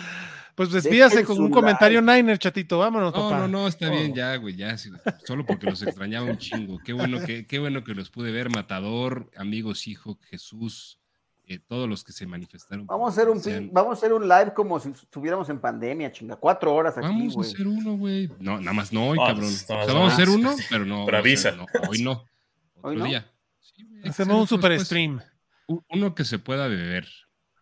[0.56, 2.78] Pues despídase con un comentario Niner, chatito.
[2.78, 4.74] Vámonos, no, No, no, está bien, ya, güey, ya.
[5.26, 6.78] Solo porque los extrañaba un chingo.
[6.82, 8.48] Qué bueno que, qué bueno que los pude ver.
[8.48, 10.98] Matador, amigos, hijo, Jesús,
[11.44, 12.86] eh, todos los que se manifestaron.
[12.86, 16.36] Vamos a hacer un vamos a hacer un live como si estuviéramos en pandemia, chinga.
[16.36, 18.30] Cuatro horas aquí, Vamos a hacer uno, güey.
[18.38, 19.48] No, nada más no hoy, ah, cabrón.
[19.48, 21.04] O sea, vamos a hacer uno, pero no.
[21.04, 21.54] Pero avisa.
[21.86, 22.24] hoy no.
[22.80, 23.30] Otro ¿Hoy día.
[24.04, 25.20] Hacemos un super stream.
[25.66, 27.06] Uno que se pueda beber.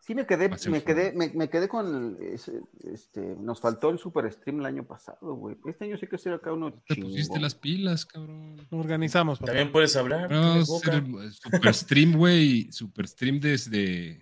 [0.07, 4.67] Sí, me quedé, me quedé, me, quedé con este, nos faltó el super stream el
[4.67, 5.57] año pasado, güey.
[5.65, 6.75] Este año sí que será acá uno.
[6.87, 8.59] Te pusiste las pilas, cabrón.
[8.71, 10.29] Lo organizamos, También puedes hablar.
[10.67, 12.71] super stream, güey.
[12.71, 14.21] Super stream desde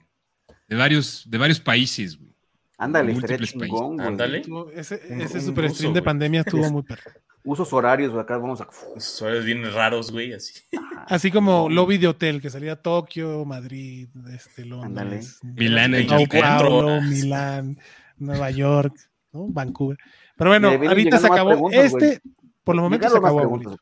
[0.69, 2.33] de varios, de varios países, güey.
[2.79, 4.43] Ándale, chingón, Ándale.
[4.75, 7.11] Ese, ese super stream de pandemia estuvo muy perro
[7.45, 8.69] usos horarios, acá vamos a.
[8.97, 10.61] Usos horarios bien raros, güey, así.
[11.07, 17.79] Así como lobby de hotel, que salía Tokio, Madrid, este, Londres, Milán, Sao Paulo, Milán,
[18.19, 18.95] Nueva York,
[19.33, 19.49] ¿no?
[19.49, 19.99] Vancouver.
[20.37, 21.71] Pero bueno, ahorita se acabó.
[21.71, 22.21] Este,
[22.65, 23.77] por el momento se acabó.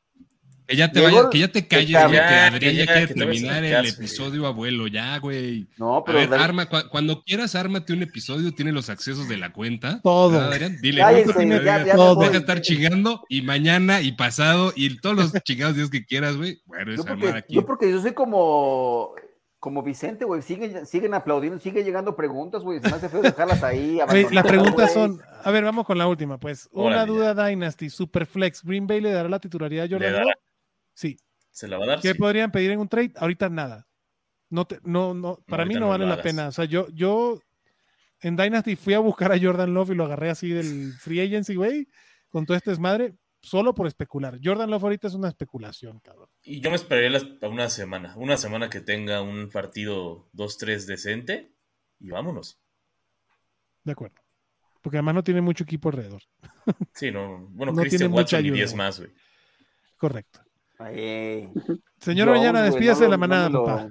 [0.71, 3.87] Que ya te, vaya, que ya te calles, ya, que Adrián ya, quiere terminar el
[3.87, 5.67] episodio, abuelo, ya, güey.
[5.77, 6.21] No, pero.
[6.21, 10.01] A ver, arma, cuando quieras, ármate un episodio, tiene los accesos de la cuenta.
[10.01, 10.39] Todo.
[10.39, 12.21] Adrián, dile, Cállese, ya, ya todo.
[12.21, 16.37] Deja de estar chingando y mañana y pasado y todos los chingados días que quieras,
[16.37, 16.63] güey.
[16.67, 17.55] Bueno, es porque, aquí.
[17.55, 19.17] Yo porque yo soy como
[19.59, 23.63] como Vicente, güey, siguen, siguen aplaudiendo, siguen llegando preguntas, güey, se me hace feo dejarlas
[23.65, 23.99] ahí.
[24.33, 26.69] las preguntas son, a ver, vamos con la última, pues.
[26.71, 30.27] Una duda Dynasty, Superflex, Green Bay le dará la titularidad a Jordan
[31.01, 31.17] Sí.
[31.51, 32.01] ¿Se la va a dar?
[32.01, 33.15] ¿Qué podrían pedir en un trade?
[33.17, 33.89] Ahorita nada.
[34.51, 36.49] No, no, no, para mí no vale la pena.
[36.49, 37.41] O sea, yo, yo
[38.21, 41.55] en Dynasty fui a buscar a Jordan Love y lo agarré así del free agency,
[41.55, 41.89] güey,
[42.29, 44.39] con todo este desmadre, solo por especular.
[44.45, 46.29] Jordan Love ahorita es una especulación, cabrón.
[46.43, 51.55] Y yo me esperaría una semana, una semana que tenga un partido 2-3 decente
[51.99, 52.61] y vámonos.
[53.85, 54.21] De acuerdo.
[54.83, 56.23] Porque además no tiene mucho equipo alrededor.
[56.93, 57.47] Sí, no.
[57.53, 59.11] Bueno, no Christian Watson y 10 más, güey.
[59.97, 60.41] Correcto.
[62.01, 63.91] Señor Orellana, despídase de la manada, papá.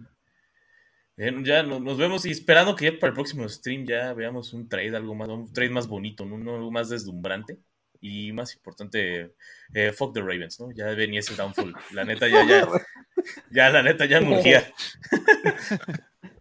[1.43, 4.95] ya nos vemos y esperando que ya para el próximo stream ya veamos un trade,
[4.95, 6.55] algo más, un trade más bonito, ¿no?
[6.55, 7.59] algo más deslumbrante
[8.01, 9.35] y más importante,
[9.73, 10.71] eh, fuck the Ravens, ¿no?
[10.71, 11.75] Ya venía ese downfall.
[11.91, 12.67] La neta ya, ya,
[13.51, 14.71] ya la neta ya murgía.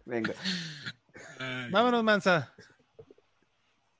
[0.05, 0.33] Venga.
[1.69, 2.53] Vámonos, Mansa.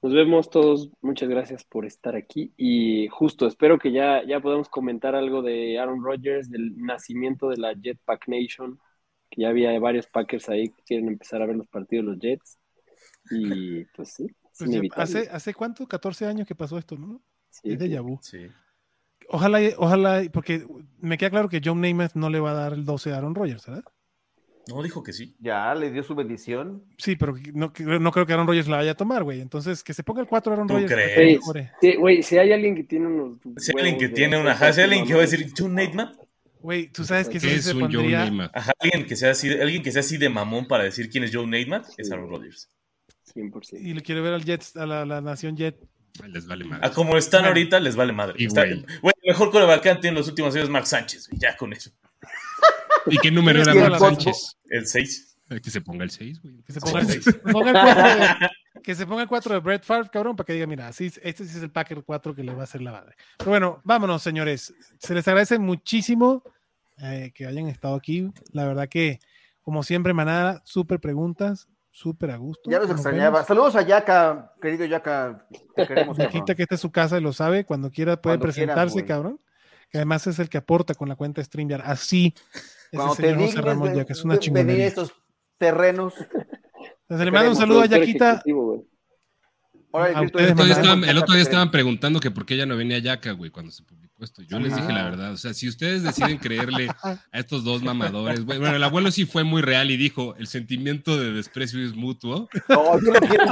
[0.02, 4.70] Nos vemos todos, muchas gracias por estar aquí y justo espero que ya, ya podamos
[4.70, 8.80] comentar algo de Aaron Rodgers, del nacimiento de la Jetpack Nation,
[9.30, 12.20] que ya había varios Packers ahí que quieren empezar a ver los partidos de los
[12.20, 12.60] Jets
[13.32, 14.28] y pues sí.
[14.58, 15.88] Pues hace, ¿Hace cuánto?
[15.88, 17.22] 14 años que pasó esto, ¿no?
[17.50, 18.20] Sí, es de Yabu.
[18.22, 18.48] Sí.
[19.30, 20.66] Ojalá, ojalá, porque
[21.00, 23.36] me queda claro que John Namath no le va a dar el 12 a Aaron
[23.36, 23.84] Rodgers, ¿verdad?
[24.70, 25.36] No, dijo que sí.
[25.40, 26.84] Ya, le dio su bendición.
[26.98, 29.42] Sí, pero no, no creo que Aaron Rodgers la vaya a tomar, güey.
[29.42, 30.92] Entonces, que se ponga el 4 Aaron Rodgers.
[30.92, 31.40] Crees?
[31.82, 33.40] Sí, güey, si hay alguien que tiene unos.
[33.58, 34.56] Si hay alguien que tiene una.
[34.56, 36.12] Si hay alguien que va a decir, John Nateman.
[36.62, 38.28] Güey, tú sabes que es un pondría...
[38.28, 41.34] Joe alguien, que sea así, alguien que sea así de mamón para decir quién es
[41.34, 42.70] Joe Namath es Aaron Rodgers.
[43.34, 43.80] 100%.
[43.80, 45.80] Y le quiero ver al Jets, a la, nación Jet.
[46.28, 46.86] Les vale madre.
[46.86, 48.46] A como están ahorita, les vale madre.
[49.02, 49.14] güey.
[49.26, 51.92] mejor coreback en los últimos años es Mark Sánchez, ya con eso.
[53.10, 54.58] ¿Y qué número era Mark Sánchez?
[54.70, 55.38] El 6.
[55.64, 56.62] Que se ponga el 6, güey.
[56.62, 57.26] Que se ponga el 6.
[58.84, 61.58] que se ponga el 4 de Brett Favre, cabrón, para que diga, mira, este sí
[61.58, 63.16] es el Packer 4 que le va a hacer la madre.
[63.38, 64.74] Pero bueno, vámonos, señores.
[65.00, 66.44] Se les agradece muchísimo
[67.02, 68.32] eh, que hayan estado aquí.
[68.52, 69.20] La verdad que,
[69.62, 72.70] como siempre, manada, súper preguntas, súper a gusto.
[72.70, 73.44] Ya los extrañaba.
[73.44, 75.48] Saludos a Yaka, querido Yaka.
[75.76, 76.16] Te queremos.
[76.18, 77.66] que esta es su casa y lo sabe.
[77.66, 79.40] Cuando quiera puede presentarse, cabrón.
[79.90, 81.82] Que además es el que aporta con la cuenta StreamYard.
[81.84, 82.36] Así.
[82.92, 84.88] Cuando te José Ramón, ya que es una chingonería.
[84.88, 85.14] estos
[85.58, 86.14] terrenos.
[87.02, 88.42] Entonces, le mando un saludo a Yaquita.
[88.46, 88.54] el
[91.18, 94.24] otro día estaban preguntando que por qué ya no venía Yaca, güey, cuando se publicó
[94.24, 94.42] esto.
[94.44, 95.32] Yo les dije la verdad.
[95.32, 99.44] O sea, si ustedes deciden creerle a estos dos mamadores, bueno, el abuelo sí fue
[99.44, 102.50] muy real y dijo: el sentimiento de desprecio es mutuo.
[102.70, 103.46] No, yo lo quiero.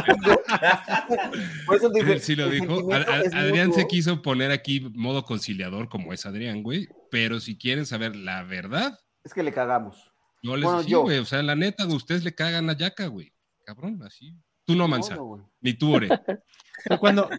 [1.65, 2.88] Por eso dije, sí lo dijo.
[2.93, 6.88] Adrián se quiso poner aquí modo conciliador, como es Adrián, güey.
[7.09, 10.11] Pero si quieren saber la verdad, es que le cagamos.
[10.41, 11.01] No les bueno, yo.
[11.01, 11.19] güey.
[11.19, 13.31] O sea, la neta, ustedes le cagan a Yaka, güey.
[13.65, 14.33] Cabrón, así.
[14.65, 15.17] Tú no, Mansa.
[15.61, 16.09] ni tú, Ore.
[16.99, 17.29] Cuando,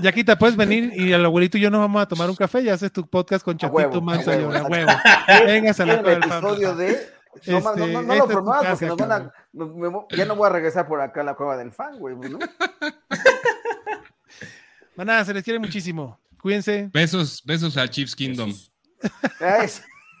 [0.00, 2.68] Yaquita, puedes venir y el abuelito y yo nos vamos a tomar un café y
[2.68, 4.90] haces tu podcast con Chatito Mansa y a huevo.
[5.46, 7.08] Vengas a la el episodio de.
[7.46, 9.32] No, no, no, no lo este promuevas porque nos van a.
[10.10, 12.16] ya no voy a regresar por acá a la cueva del fan, güey.
[12.16, 12.38] ¿no?
[14.96, 16.20] Manada, se les quiere muchísimo.
[16.40, 16.90] Cuídense.
[16.92, 18.52] Besos, besos a Chiefs Kingdom.